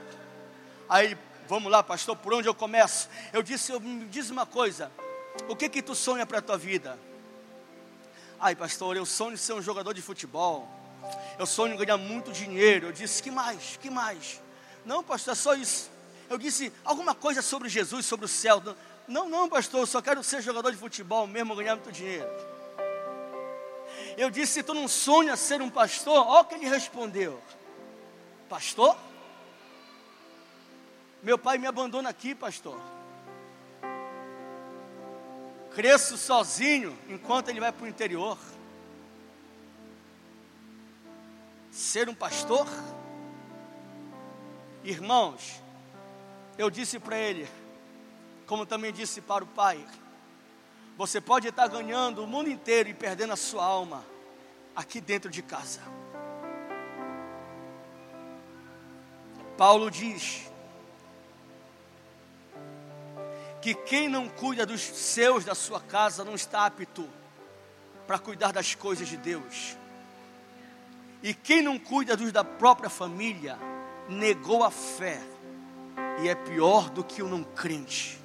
Aí, 0.87 1.17
vamos 1.47 1.71
lá, 1.71 1.83
pastor, 1.83 2.15
por 2.15 2.33
onde 2.33 2.47
eu 2.47 2.53
começo? 2.53 3.09
Eu 3.33 3.43
disse, 3.43 3.71
eu, 3.71 3.79
me 3.79 4.05
diz 4.05 4.29
uma 4.29 4.45
coisa, 4.45 4.91
o 5.49 5.55
que 5.55 5.67
que 5.67 5.81
tu 5.81 5.95
sonha 5.95 6.25
para 6.25 6.39
a 6.39 6.41
tua 6.41 6.57
vida? 6.57 6.97
Ai, 8.39 8.55
pastor, 8.55 8.95
eu 8.95 9.05
sonho 9.05 9.35
de 9.35 9.41
ser 9.41 9.53
um 9.53 9.61
jogador 9.61 9.93
de 9.93 10.01
futebol. 10.01 10.67
Eu 11.39 11.45
sonho 11.45 11.75
de 11.75 11.85
ganhar 11.85 11.97
muito 11.97 12.31
dinheiro. 12.31 12.87
Eu 12.87 12.91
disse, 12.91 13.21
que 13.21 13.31
mais? 13.31 13.77
Que 13.81 13.89
mais? 13.89 14.41
Não, 14.85 15.03
pastor, 15.03 15.31
é 15.31 15.35
só 15.35 15.53
isso. 15.55 15.89
Eu 16.29 16.37
disse, 16.37 16.71
alguma 16.83 17.15
coisa 17.15 17.41
sobre 17.41 17.67
Jesus, 17.69 18.05
sobre 18.05 18.25
o 18.25 18.29
céu. 18.29 18.61
Não, 19.07 19.27
não, 19.27 19.49
pastor, 19.49 19.81
eu 19.81 19.87
só 19.87 20.01
quero 20.01 20.23
ser 20.23 20.41
jogador 20.41 20.71
de 20.71 20.77
futebol 20.77 21.25
mesmo, 21.25 21.55
ganhar 21.55 21.75
muito 21.75 21.91
dinheiro. 21.91 22.29
Eu 24.17 24.29
disse, 24.29 24.53
se 24.53 24.63
tu 24.63 24.73
não 24.73 24.87
sonha 24.87 25.35
ser 25.35 25.61
um 25.61 25.69
pastor, 25.69 26.25
olha 26.27 26.41
o 26.41 26.45
que 26.45 26.55
ele 26.55 26.67
respondeu. 26.67 27.41
Pastor? 28.49 28.95
Meu 31.23 31.37
pai 31.37 31.57
me 31.57 31.65
abandona 31.65 32.09
aqui, 32.09 32.35
pastor 32.35 32.96
cresço 35.77 36.17
sozinho 36.17 36.97
enquanto 37.07 37.49
ele 37.49 37.59
vai 37.59 37.71
para 37.71 37.85
o 37.85 37.87
interior. 37.87 38.35
Ser 41.69 42.09
um 42.09 42.15
pastor? 42.15 42.65
Irmãos, 44.83 45.61
eu 46.57 46.71
disse 46.71 46.97
para 46.97 47.15
ele, 47.15 47.47
como 48.47 48.65
também 48.65 48.91
disse 48.91 49.21
para 49.21 49.43
o 49.43 49.47
pai, 49.47 49.85
você 50.97 51.21
pode 51.21 51.47
estar 51.47 51.67
ganhando 51.67 52.23
o 52.23 52.27
mundo 52.27 52.49
inteiro 52.49 52.89
e 52.89 52.93
perdendo 52.95 53.33
a 53.33 53.37
sua 53.37 53.63
alma 53.63 54.03
aqui 54.75 54.99
dentro 54.99 55.29
de 55.29 55.43
casa. 55.43 55.81
Paulo 59.55 59.91
diz 59.91 60.49
que 63.67 63.73
quem 63.73 64.07
não 64.07 64.29
cuida 64.29 64.65
dos 64.65 64.79
seus 64.79 65.43
da 65.43 65.53
sua 65.53 65.81
casa 65.81 66.23
não 66.23 66.35
está 66.35 66.65
apto 66.65 67.05
para 68.07 68.17
cuidar 68.17 68.53
das 68.53 68.73
coisas 68.73 69.09
de 69.09 69.17
Deus. 69.17 69.75
E 71.21 71.33
quem 71.33 71.61
não 71.61 71.77
cuida 71.77 72.15
dos 72.15 72.31
da 72.31 72.45
própria 72.45 72.89
família 72.89 73.59
negou 74.07 74.63
a 74.63 74.71
fé 74.71 75.19
e 76.23 76.29
é 76.29 76.33
pior 76.33 76.89
do 76.89 77.03
que 77.03 77.21
o 77.21 77.27
não 77.27 77.43
crente. 77.43 78.17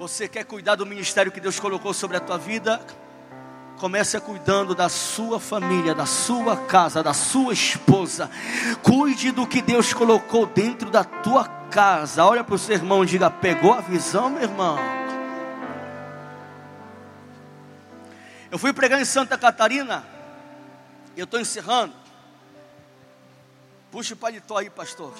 Você 0.00 0.26
quer 0.26 0.42
cuidar 0.42 0.74
do 0.74 0.84
ministério 0.84 1.30
que 1.30 1.38
Deus 1.38 1.60
colocou 1.60 1.94
sobre 1.94 2.16
a 2.16 2.20
tua 2.20 2.38
vida? 2.38 2.84
Comece 3.78 4.18
cuidando 4.20 4.74
da 4.74 4.88
sua 4.88 5.38
família, 5.38 5.94
da 5.94 6.06
sua 6.06 6.56
casa, 6.56 7.02
da 7.02 7.12
sua 7.12 7.52
esposa. 7.52 8.30
Cuide 8.82 9.30
do 9.30 9.46
que 9.46 9.60
Deus 9.60 9.92
colocou 9.92 10.46
dentro 10.46 10.90
da 10.90 11.04
tua 11.04 11.44
casa. 11.70 12.24
Olha 12.24 12.42
para 12.42 12.54
o 12.54 12.58
seu 12.58 12.74
irmão 12.74 13.04
e 13.04 13.06
diga: 13.06 13.30
Pegou 13.30 13.74
a 13.74 13.82
visão, 13.82 14.30
meu 14.30 14.42
irmão? 14.42 14.78
Eu 18.50 18.58
fui 18.58 18.72
pregar 18.72 18.98
em 19.00 19.04
Santa 19.04 19.36
Catarina. 19.36 20.02
Eu 21.14 21.24
estou 21.24 21.38
encerrando. 21.38 21.94
Puxa 23.90 24.14
o 24.14 24.16
paletó 24.16 24.56
aí, 24.56 24.70
pastor. 24.70 25.12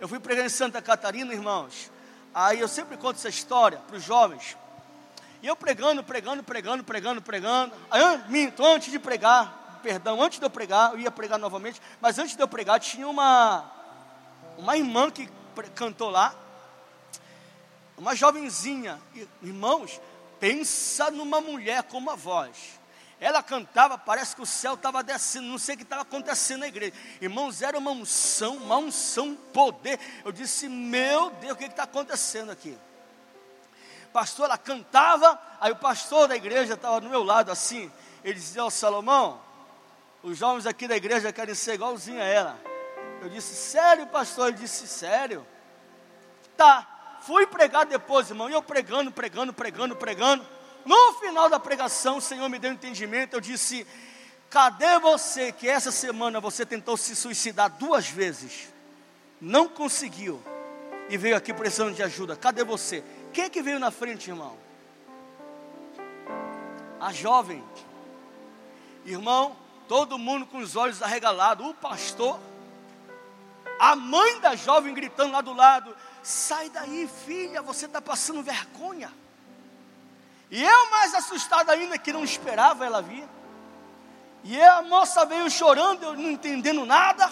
Eu 0.00 0.08
fui 0.08 0.20
pregar 0.20 0.46
em 0.46 0.48
Santa 0.48 0.80
Catarina, 0.80 1.34
irmãos. 1.34 1.90
Aí 2.32 2.60
eu 2.60 2.68
sempre 2.68 2.96
conto 2.96 3.16
essa 3.16 3.28
história 3.28 3.78
para 3.86 3.96
os 3.96 4.04
jovens. 4.04 4.56
E 5.42 5.46
eu 5.46 5.54
pregando, 5.54 6.02
pregando, 6.02 6.42
pregando, 6.42 6.82
pregando, 6.82 7.22
pregando. 7.22 7.72
Aí, 7.90 8.18
minto, 8.28 8.64
antes 8.64 8.90
de 8.90 8.98
pregar, 8.98 9.80
perdão, 9.82 10.20
antes 10.20 10.38
de 10.38 10.44
eu 10.44 10.50
pregar, 10.50 10.92
eu 10.92 10.98
ia 10.98 11.10
pregar 11.10 11.38
novamente, 11.38 11.80
mas 12.00 12.18
antes 12.18 12.34
de 12.36 12.42
eu 12.42 12.48
pregar, 12.48 12.80
tinha 12.80 13.08
uma, 13.08 13.70
uma 14.56 14.76
irmã 14.76 15.10
que 15.10 15.28
cantou 15.74 16.10
lá, 16.10 16.34
uma 17.96 18.14
jovenzinha. 18.14 19.00
Irmãos, 19.42 20.00
pensa 20.40 21.10
numa 21.10 21.40
mulher 21.40 21.82
com 21.84 21.98
uma 21.98 22.16
voz. 22.16 22.78
Ela 23.20 23.42
cantava, 23.42 23.98
parece 23.98 24.36
que 24.36 24.42
o 24.42 24.46
céu 24.46 24.74
estava 24.74 25.02
descendo, 25.02 25.48
não 25.48 25.58
sei 25.58 25.74
o 25.74 25.78
que 25.78 25.82
estava 25.82 26.02
acontecendo 26.02 26.60
na 26.60 26.68
igreja. 26.68 26.92
Irmãos, 27.20 27.62
era 27.62 27.76
uma 27.76 27.90
unção, 27.90 28.56
uma 28.56 28.76
unção, 28.76 29.34
poder. 29.52 29.98
Eu 30.24 30.30
disse, 30.30 30.68
meu 30.68 31.30
Deus, 31.30 31.54
o 31.54 31.56
que 31.56 31.64
está 31.64 31.82
acontecendo 31.82 32.50
aqui? 32.50 32.78
Pastor, 34.12 34.46
ela 34.46 34.58
cantava, 34.58 35.38
aí 35.60 35.72
o 35.72 35.76
pastor 35.76 36.28
da 36.28 36.36
igreja 36.36 36.74
estava 36.74 37.00
do 37.00 37.08
meu 37.08 37.22
lado 37.22 37.50
assim. 37.50 37.90
Ele 38.24 38.34
dizia, 38.34 38.64
ó 38.64 38.66
oh, 38.66 38.70
Salomão, 38.70 39.40
os 40.22 40.36
jovens 40.36 40.66
aqui 40.66 40.88
da 40.88 40.96
igreja 40.96 41.32
querem 41.32 41.54
ser 41.54 41.74
igualzinho 41.74 42.20
a 42.20 42.24
ela. 42.24 42.58
Eu 43.20 43.28
disse, 43.28 43.54
sério, 43.54 44.06
pastor? 44.06 44.48
Ele 44.48 44.58
disse, 44.58 44.86
sério. 44.86 45.46
Tá, 46.56 47.18
fui 47.22 47.46
pregar 47.46 47.86
depois, 47.86 48.28
irmão, 48.30 48.48
e 48.48 48.52
eu 48.52 48.62
pregando, 48.62 49.10
pregando, 49.10 49.52
pregando, 49.52 49.96
pregando. 49.96 50.46
No 50.84 51.14
final 51.14 51.48
da 51.48 51.60
pregação, 51.60 52.16
o 52.16 52.20
Senhor 52.20 52.48
me 52.48 52.58
deu 52.58 52.72
entendimento. 52.72 53.34
Eu 53.34 53.40
disse: 53.40 53.86
Cadê 54.50 54.98
você 54.98 55.52
que 55.52 55.68
essa 55.68 55.92
semana 55.92 56.40
você 56.40 56.64
tentou 56.64 56.96
se 56.96 57.14
suicidar 57.14 57.70
duas 57.70 58.08
vezes? 58.08 58.68
Não 59.40 59.68
conseguiu. 59.68 60.42
E 61.10 61.16
veio 61.16 61.36
aqui 61.36 61.52
precisando 61.52 61.94
de 61.94 62.02
ajuda. 62.02 62.36
Cadê 62.36 62.64
você? 62.64 63.04
Quem 63.38 63.44
é 63.44 63.48
que 63.48 63.62
veio 63.62 63.78
na 63.78 63.92
frente, 63.92 64.30
irmão? 64.30 64.58
A 66.98 67.12
jovem. 67.12 67.62
Irmão, 69.04 69.56
todo 69.86 70.18
mundo 70.18 70.44
com 70.44 70.58
os 70.58 70.74
olhos 70.74 71.00
arregalados. 71.00 71.64
O 71.64 71.72
pastor. 71.72 72.40
A 73.78 73.94
mãe 73.94 74.40
da 74.40 74.56
jovem 74.56 74.92
gritando 74.92 75.30
lá 75.30 75.40
do 75.40 75.52
lado: 75.52 75.94
Sai 76.20 76.68
daí, 76.68 77.08
filha, 77.26 77.62
você 77.62 77.86
está 77.86 78.02
passando 78.02 78.42
vergonha. 78.42 79.12
E 80.50 80.60
eu 80.60 80.90
mais 80.90 81.14
assustado 81.14 81.70
ainda, 81.70 81.96
que 81.96 82.12
não 82.12 82.24
esperava 82.24 82.84
ela 82.84 83.00
vir. 83.00 83.24
E 84.42 84.60
a 84.60 84.82
moça 84.82 85.24
veio 85.24 85.48
chorando, 85.48 86.02
eu 86.02 86.14
não 86.14 86.32
entendendo 86.32 86.84
nada. 86.84 87.30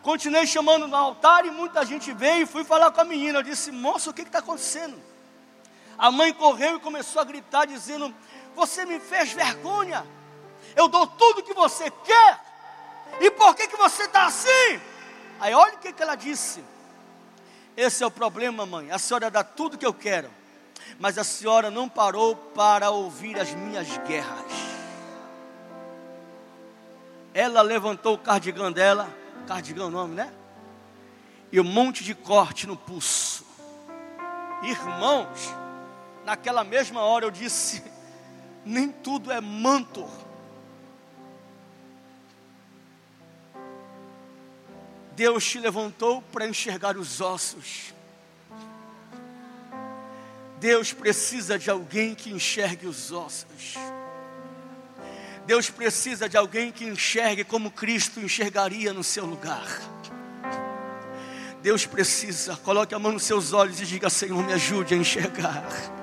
Continuei 0.00 0.46
chamando 0.46 0.88
no 0.88 0.96
altar 0.96 1.44
e 1.44 1.50
muita 1.50 1.84
gente 1.84 2.14
veio. 2.14 2.46
Fui 2.46 2.64
falar 2.64 2.90
com 2.92 3.02
a 3.02 3.04
menina. 3.04 3.40
Eu 3.40 3.42
disse, 3.42 3.70
moça, 3.70 4.08
o 4.08 4.14
que 4.14 4.22
está 4.22 4.38
acontecendo? 4.38 5.07
A 5.98 6.10
mãe 6.10 6.32
correu 6.32 6.76
e 6.76 6.80
começou 6.80 7.20
a 7.20 7.24
gritar, 7.24 7.66
dizendo: 7.66 8.14
Você 8.54 8.86
me 8.86 9.00
fez 9.00 9.32
vergonha. 9.32 10.06
Eu 10.76 10.88
dou 10.88 11.06
tudo 11.06 11.42
que 11.42 11.54
você 11.54 11.90
quer. 11.90 12.40
E 13.20 13.30
por 13.30 13.54
que, 13.54 13.66
que 13.66 13.76
você 13.76 14.04
está 14.04 14.26
assim? 14.26 14.80
Aí 15.40 15.52
olha 15.54 15.74
o 15.74 15.78
que, 15.78 15.92
que 15.92 16.02
ela 16.02 16.14
disse. 16.14 16.62
Esse 17.76 18.04
é 18.04 18.06
o 18.06 18.10
problema, 18.10 18.64
mãe. 18.64 18.90
A 18.90 18.98
senhora 18.98 19.30
dá 19.30 19.42
tudo 19.42 19.78
que 19.78 19.86
eu 19.86 19.94
quero 19.94 20.30
mas 20.98 21.16
a 21.16 21.24
senhora 21.24 21.70
não 21.70 21.88
parou 21.88 22.34
para 22.34 22.90
ouvir 22.90 23.38
as 23.38 23.52
minhas 23.54 23.86
guerras. 23.98 24.52
Ela 27.32 27.62
levantou 27.62 28.14
o 28.14 28.18
cardigã 28.18 28.72
dela, 28.72 29.08
cardigã 29.46 29.84
é 29.84 29.86
o 29.86 29.90
nome, 29.90 30.14
né? 30.16 30.32
E 31.52 31.60
um 31.60 31.64
monte 31.64 32.02
de 32.02 32.14
corte 32.14 32.66
no 32.66 32.76
pulso. 32.76 33.46
Irmãos, 34.62 35.54
naquela 36.28 36.62
mesma 36.62 37.00
hora 37.00 37.24
eu 37.24 37.30
disse: 37.30 37.82
nem 38.64 38.90
tudo 38.90 39.32
é 39.32 39.40
manto. 39.40 40.06
Deus 45.16 45.44
te 45.44 45.58
levantou 45.58 46.22
para 46.22 46.46
enxergar 46.46 46.96
os 46.96 47.20
ossos. 47.20 47.94
Deus 50.60 50.92
precisa 50.92 51.58
de 51.58 51.70
alguém 51.70 52.14
que 52.14 52.30
enxergue 52.30 52.86
os 52.86 53.10
ossos. 53.10 53.74
Deus 55.46 55.70
precisa 55.70 56.28
de 56.28 56.36
alguém 56.36 56.70
que 56.70 56.84
enxergue 56.84 57.42
como 57.42 57.70
Cristo 57.70 58.20
enxergaria 58.20 58.92
no 58.92 59.02
seu 59.02 59.24
lugar. 59.24 59.66
Deus 61.62 61.86
precisa, 61.86 62.54
coloque 62.56 62.94
a 62.94 62.98
mão 62.98 63.12
nos 63.12 63.22
seus 63.22 63.52
olhos 63.52 63.80
e 63.80 63.86
diga: 63.86 64.10
Senhor, 64.10 64.44
me 64.44 64.52
ajude 64.52 64.94
a 64.94 64.96
enxergar. 64.98 65.97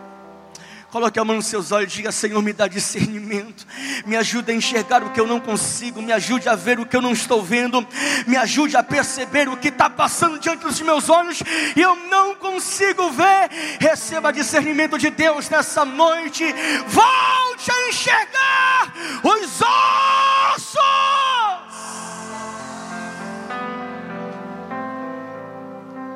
Coloque 0.95 1.19
a 1.19 1.25
mão 1.25 1.35
nos 1.35 1.47
seus 1.47 1.73
olhos 1.73 1.91
e 1.91 1.97
diga: 1.97 2.09
Senhor, 2.09 2.41
me 2.41 2.53
dá 2.53 2.69
discernimento. 2.69 3.67
Me 4.05 4.15
ajude 4.15 4.53
a 4.53 4.55
enxergar 4.55 5.03
o 5.03 5.09
que 5.09 5.19
eu 5.19 5.27
não 5.27 5.41
consigo. 5.41 6.01
Me 6.01 6.13
ajude 6.13 6.47
a 6.47 6.55
ver 6.55 6.79
o 6.79 6.85
que 6.85 6.95
eu 6.95 7.01
não 7.01 7.11
estou 7.11 7.43
vendo. 7.43 7.85
Me 8.25 8.37
ajude 8.37 8.77
a 8.77 8.81
perceber 8.81 9.49
o 9.49 9.57
que 9.57 9.67
está 9.67 9.89
passando 9.89 10.39
diante 10.39 10.63
dos 10.63 10.79
meus 10.79 11.09
olhos 11.09 11.43
e 11.75 11.81
eu 11.81 11.97
não 12.07 12.33
consigo 12.35 13.09
ver. 13.09 13.49
Receba 13.77 14.31
discernimento 14.31 14.97
de 14.97 15.09
Deus 15.09 15.49
nessa 15.49 15.83
noite. 15.83 16.45
Volte 16.87 17.71
a 17.71 17.89
enxergar 17.89 18.93
os 19.21 19.61
ossos. 19.61 20.79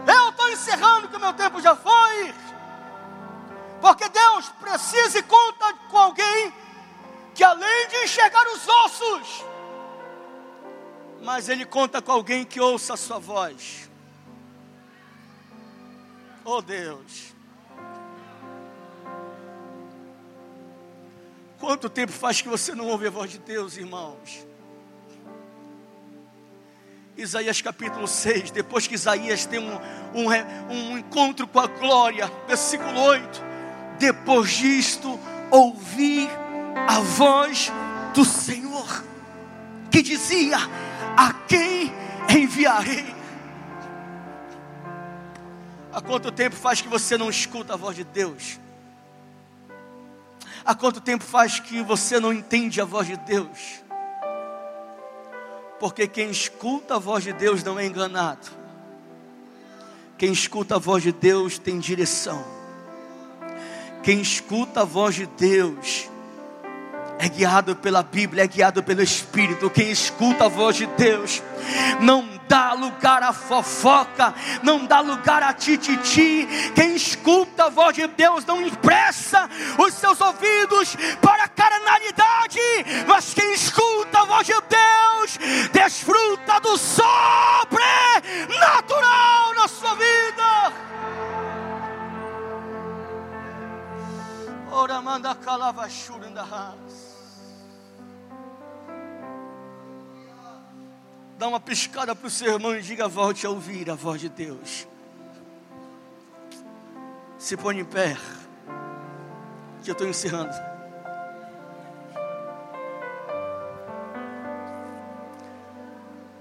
Eu 0.07 0.29
estou 0.29 0.49
encerrando 0.49 1.09
que 1.09 1.17
o 1.17 1.19
meu 1.19 1.33
tempo 1.33 1.61
já 1.61 1.75
foi. 1.75 2.33
Porque 3.81 4.09
Deus 4.09 4.49
precisa 4.59 5.19
e 5.19 5.23
conta 5.23 5.73
com 5.89 5.97
alguém 5.97 6.53
que 7.33 7.43
além 7.43 7.87
de 7.87 7.95
enxergar 8.03 8.45
os 8.47 8.67
ossos, 8.67 9.45
mas 11.21 11.47
Ele 11.47 11.65
conta 11.65 12.01
com 12.01 12.11
alguém 12.11 12.43
que 12.43 12.59
ouça 12.59 12.95
a 12.95 12.97
sua 12.97 13.19
voz. 13.19 13.89
Oh 16.43 16.61
Deus. 16.61 17.33
Quanto 21.59 21.89
tempo 21.89 22.11
faz 22.11 22.41
que 22.41 22.47
você 22.47 22.73
não 22.73 22.87
ouve 22.87 23.07
a 23.07 23.09
voz 23.09 23.31
de 23.31 23.39
Deus, 23.39 23.77
irmãos? 23.77 24.45
Isaías 27.15 27.61
capítulo 27.61 28.07
6, 28.07 28.51
depois 28.51 28.87
que 28.87 28.95
Isaías 28.95 29.45
tem 29.45 29.59
um, 29.59 29.75
um, 30.15 30.29
um 30.73 30.97
encontro 30.97 31.45
com 31.45 31.59
a 31.59 31.67
glória, 31.67 32.31
versículo 32.47 32.97
8 32.97 33.48
depois 33.99 34.49
disto, 34.51 35.19
ouvi 35.51 36.27
a 36.87 36.99
voz 37.01 37.71
do 38.15 38.23
Senhor, 38.23 39.03
que 39.91 40.01
dizia: 40.01 40.57
A 41.15 41.33
quem 41.47 41.91
enviarei? 42.29 43.13
Há 45.91 46.01
quanto 46.01 46.31
tempo 46.31 46.55
faz 46.55 46.81
que 46.81 46.87
você 46.87 47.17
não 47.17 47.29
escuta 47.29 47.73
a 47.73 47.77
voz 47.77 47.95
de 47.95 48.03
Deus? 48.05 48.59
Há 50.63 50.73
quanto 50.75 51.01
tempo 51.01 51.23
faz 51.23 51.59
que 51.59 51.81
você 51.81 52.19
não 52.19 52.31
entende 52.31 52.79
a 52.79 52.85
voz 52.85 53.07
de 53.07 53.17
Deus? 53.17 53.83
Porque 55.79 56.07
quem 56.07 56.29
escuta 56.29 56.95
a 56.95 56.99
voz 56.99 57.23
de 57.23 57.33
Deus 57.33 57.63
não 57.63 57.79
é 57.79 57.85
enganado. 57.85 58.47
Quem 60.17 60.31
escuta 60.31 60.75
a 60.75 60.79
voz 60.79 61.01
de 61.01 61.11
Deus 61.11 61.57
tem 61.57 61.79
direção. 61.79 62.58
Quem 64.03 64.21
escuta 64.21 64.81
a 64.81 64.85
voz 64.85 65.15
de 65.15 65.25
Deus 65.25 66.09
é 67.19 67.27
guiado 67.27 67.75
pela 67.75 68.01
Bíblia, 68.01 68.45
é 68.45 68.47
guiado 68.47 68.81
pelo 68.81 69.01
Espírito. 69.01 69.69
Quem 69.69 69.91
escuta 69.91 70.45
a 70.45 70.47
voz 70.47 70.77
de 70.77 70.85
Deus 70.85 71.43
não 71.99 72.39
dá 72.47 72.71
lugar 72.71 73.21
à 73.21 73.33
fofoca, 73.33 74.33
não 74.63 74.85
dá 74.85 75.01
lugar 75.01 75.43
a 75.43 75.51
tititi. 75.53 76.47
Quem 76.73 76.95
escuta 76.95 77.65
a 77.65 77.69
voz 77.69 77.93
de 77.93 78.07
Deus 78.07 78.45
não 78.45 78.61
empresta 78.61 79.49
os 79.77 79.93
seus 79.93 80.21
ouvidos 80.21 80.95
para 81.21 81.43
a 81.43 81.49
carnalidade, 81.49 82.61
mas 83.05 83.33
quem 83.33 83.53
escuta 83.53 84.21
a 84.21 84.25
voz 84.25 84.47
de 84.47 84.53
Deus 84.53 85.37
desfruta 85.73 86.61
do 86.61 86.77
sobrenatural 86.77 89.55
na 89.55 89.67
sua 89.67 89.93
vida. 89.95 90.18
Ora 94.79 95.01
manda 95.01 95.35
calava 95.35 95.85
Dá 101.37 101.49
uma 101.49 101.59
piscada 101.59 102.15
para 102.15 102.27
o 102.27 102.29
seu 102.29 102.53
irmão 102.53 102.73
e 102.73 102.81
diga: 102.81 103.05
volte 103.05 103.45
a 103.45 103.49
ouvir 103.49 103.91
a 103.91 103.95
voz 103.95 104.21
de 104.21 104.29
Deus. 104.29 104.87
Se 107.37 107.57
põe 107.57 107.77
em 107.77 107.83
pé, 107.83 108.15
que 109.83 109.89
eu 109.89 109.91
estou 109.91 110.07
encerrando. 110.07 110.55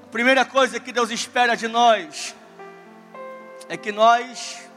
A 0.05 0.11
primeira 0.13 0.45
coisa 0.45 0.79
que 0.79 0.93
Deus 0.93 1.11
espera 1.11 1.57
de 1.57 1.67
nós 1.67 2.37
é 3.69 3.77
que 3.77 3.91
nós 3.91 4.68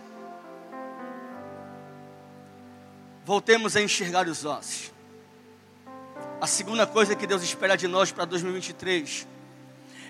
voltemos 3.26 3.76
a 3.76 3.82
enxergar 3.82 4.28
os 4.28 4.46
ossos. 4.46 4.92
A 6.40 6.48
segunda 6.48 6.88
coisa 6.88 7.16
que 7.16 7.28
Deus 7.28 7.44
espera 7.44 7.78
de 7.78 7.88
nós 7.88 8.12
para 8.12 8.26
2023 8.26 9.28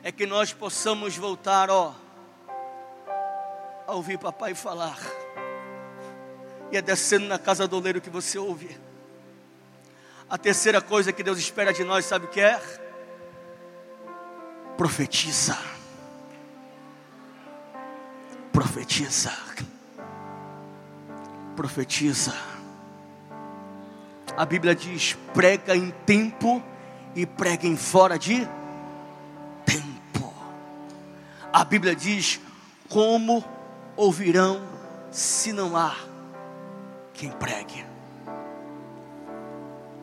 é 0.03 0.11
que 0.11 0.25
nós 0.25 0.53
possamos 0.53 1.17
voltar, 1.17 1.69
ó, 1.69 1.93
a 3.85 3.93
ouvir 3.93 4.17
papai 4.17 4.55
falar. 4.55 4.97
E 6.71 6.77
é 6.77 6.81
descendo 6.81 7.27
na 7.27 7.37
casa 7.37 7.67
do 7.67 7.77
oleiro 7.77 7.99
que 7.99 8.09
você 8.09 8.37
ouve. 8.37 8.79
A 10.29 10.37
terceira 10.37 10.81
coisa 10.81 11.11
que 11.11 11.21
Deus 11.21 11.37
espera 11.37 11.73
de 11.73 11.83
nós, 11.83 12.05
sabe 12.05 12.25
o 12.25 12.29
que 12.29 12.39
é? 12.39 12.61
Profetiza. 14.77 15.57
Profetiza. 18.53 19.33
Profetiza. 21.55 22.50
A 24.37 24.45
Bíblia 24.45 24.75
diz: 24.75 25.17
prega 25.33 25.75
em 25.75 25.91
tempo 26.05 26.61
e 27.15 27.25
prega 27.25 27.67
em 27.67 27.75
fora 27.75 28.17
de 28.17 28.47
a 31.53 31.65
Bíblia 31.65 31.95
diz: 31.95 32.39
Como 32.87 33.43
ouvirão 33.95 34.61
se 35.11 35.51
não 35.51 35.75
há 35.75 35.95
quem 37.13 37.29
pregue? 37.29 37.85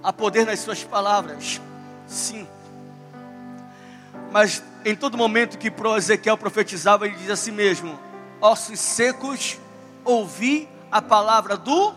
Há 0.03 0.12
poder 0.12 0.45
nas 0.45 0.61
suas 0.61 0.85
palavras, 0.85 1.61
sim. 2.07 2.47
Mas 4.31 4.62
em 4.85 4.95
todo 4.95 5.16
momento 5.16 5.57
que 5.57 5.70
Pro 5.70 5.97
Ezequiel 5.97 6.37
profetizava, 6.37 7.07
ele 7.07 7.16
diz 7.16 7.31
assim 7.31 7.51
mesmo: 7.51 7.99
Ossos 8.41 8.79
secos, 8.79 9.59
ouvi 10.05 10.68
a 10.93 11.01
palavra 11.01 11.57
do. 11.57 11.95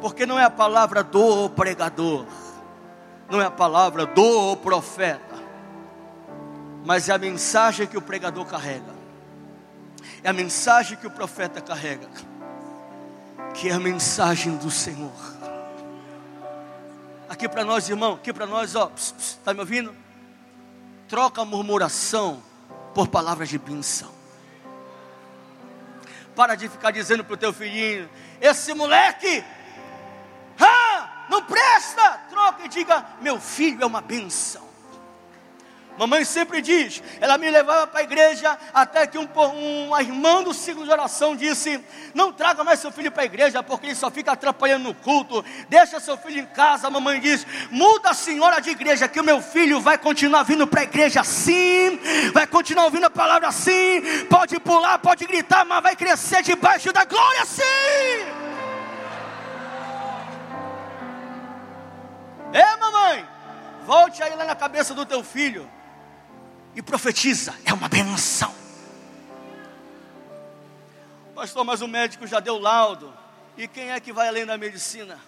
Porque 0.00 0.26
não 0.26 0.38
é 0.38 0.44
a 0.44 0.50
palavra 0.50 1.02
do 1.02 1.50
pregador, 1.50 2.24
não 3.30 3.40
é 3.40 3.46
a 3.46 3.50
palavra 3.50 4.06
do 4.06 4.56
profeta 4.56 5.28
mas 6.88 7.06
é 7.10 7.12
a 7.12 7.18
mensagem 7.18 7.86
que 7.86 7.98
o 7.98 8.00
pregador 8.00 8.46
carrega, 8.46 8.94
é 10.22 10.30
a 10.30 10.32
mensagem 10.32 10.96
que 10.96 11.06
o 11.06 11.10
profeta 11.10 11.60
carrega, 11.60 12.08
que 13.52 13.68
é 13.68 13.74
a 13.74 13.78
mensagem 13.78 14.56
do 14.56 14.70
Senhor. 14.70 15.12
Aqui 17.28 17.46
para 17.46 17.62
nós, 17.62 17.90
irmão, 17.90 18.14
aqui 18.14 18.32
para 18.32 18.46
nós, 18.46 18.74
ó, 18.74 18.90
está 18.96 19.52
me 19.52 19.60
ouvindo? 19.60 19.94
Troca 21.08 21.44
murmuração 21.44 22.42
por 22.94 23.08
palavras 23.08 23.50
de 23.50 23.58
bênção. 23.58 24.10
Para 26.34 26.54
de 26.54 26.70
ficar 26.70 26.90
dizendo 26.90 27.22
para 27.22 27.34
o 27.34 27.36
teu 27.36 27.52
filhinho: 27.52 28.08
esse 28.40 28.72
moleque, 28.72 29.44
não 31.28 31.42
presta. 31.42 32.20
Troca 32.30 32.64
e 32.64 32.68
diga: 32.68 33.04
meu 33.20 33.40
filho 33.40 33.82
é 33.82 33.86
uma 33.86 34.00
bênção. 34.00 34.68
Mamãe 35.98 36.24
sempre 36.24 36.62
diz, 36.62 37.02
ela 37.20 37.36
me 37.36 37.50
levava 37.50 37.84
para 37.88 37.98
a 37.98 38.02
igreja 38.04 38.56
até 38.72 39.04
que 39.04 39.18
um, 39.18 39.28
um 39.34 39.98
irmão 39.98 40.44
do 40.44 40.54
ciclo 40.54 40.84
de 40.84 40.90
oração 40.92 41.34
disse: 41.34 41.84
Não 42.14 42.32
traga 42.32 42.62
mais 42.62 42.78
seu 42.78 42.92
filho 42.92 43.10
para 43.10 43.24
a 43.24 43.26
igreja, 43.26 43.64
porque 43.64 43.86
ele 43.86 43.96
só 43.96 44.08
fica 44.08 44.30
atrapalhando 44.30 44.84
no 44.84 44.94
culto. 44.94 45.44
Deixa 45.68 45.98
seu 45.98 46.16
filho 46.16 46.42
em 46.42 46.46
casa. 46.46 46.88
Mamãe 46.88 47.18
diz: 47.18 47.44
Muda 47.68 48.10
a 48.10 48.14
senhora 48.14 48.60
de 48.60 48.70
igreja, 48.70 49.08
que 49.08 49.20
o 49.20 49.24
meu 49.24 49.42
filho 49.42 49.80
vai 49.80 49.98
continuar 49.98 50.44
vindo 50.44 50.68
para 50.68 50.82
a 50.82 50.84
igreja 50.84 51.22
assim, 51.22 51.98
vai 52.32 52.46
continuar 52.46 52.84
ouvindo 52.84 53.06
a 53.06 53.10
palavra 53.10 53.48
assim. 53.48 54.00
Pode 54.30 54.60
pular, 54.60 55.00
pode 55.00 55.26
gritar, 55.26 55.64
mas 55.64 55.82
vai 55.82 55.96
crescer 55.96 56.44
debaixo 56.44 56.92
da 56.92 57.04
glória 57.04 57.44
sim. 57.44 58.47
É, 62.52 62.76
mamãe, 62.76 63.26
volte 63.84 64.22
aí 64.22 64.34
lá 64.34 64.44
na 64.44 64.56
cabeça 64.56 64.94
do 64.94 65.04
teu 65.04 65.22
filho 65.22 65.68
e 66.74 66.82
profetiza, 66.82 67.54
é 67.64 67.72
uma 67.72 67.88
benção. 67.88 68.54
Pastor, 71.34 71.64
mas 71.64 71.82
o 71.82 71.88
médico 71.88 72.26
já 72.26 72.40
deu 72.40 72.58
laudo. 72.58 73.12
E 73.56 73.66
quem 73.68 73.90
é 73.90 74.00
que 74.00 74.12
vai 74.12 74.28
além 74.28 74.46
da 74.46 74.56
medicina? 74.56 75.18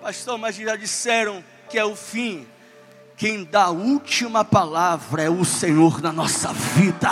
Pastor, 0.00 0.38
mas 0.38 0.56
já 0.56 0.76
disseram 0.76 1.44
que 1.68 1.78
é 1.78 1.84
o 1.84 1.96
fim. 1.96 2.46
Quem 3.16 3.44
dá 3.44 3.64
a 3.64 3.70
última 3.70 4.44
palavra 4.44 5.22
é 5.22 5.30
o 5.30 5.44
Senhor 5.44 6.02
na 6.02 6.12
nossa 6.12 6.52
vida. 6.52 7.10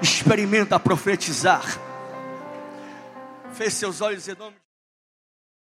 Experimenta 0.00 0.78
profetizar. 0.78 1.64
Feche 3.54 3.76
seus 3.76 4.00
olhos 4.00 4.24
de 4.24 4.36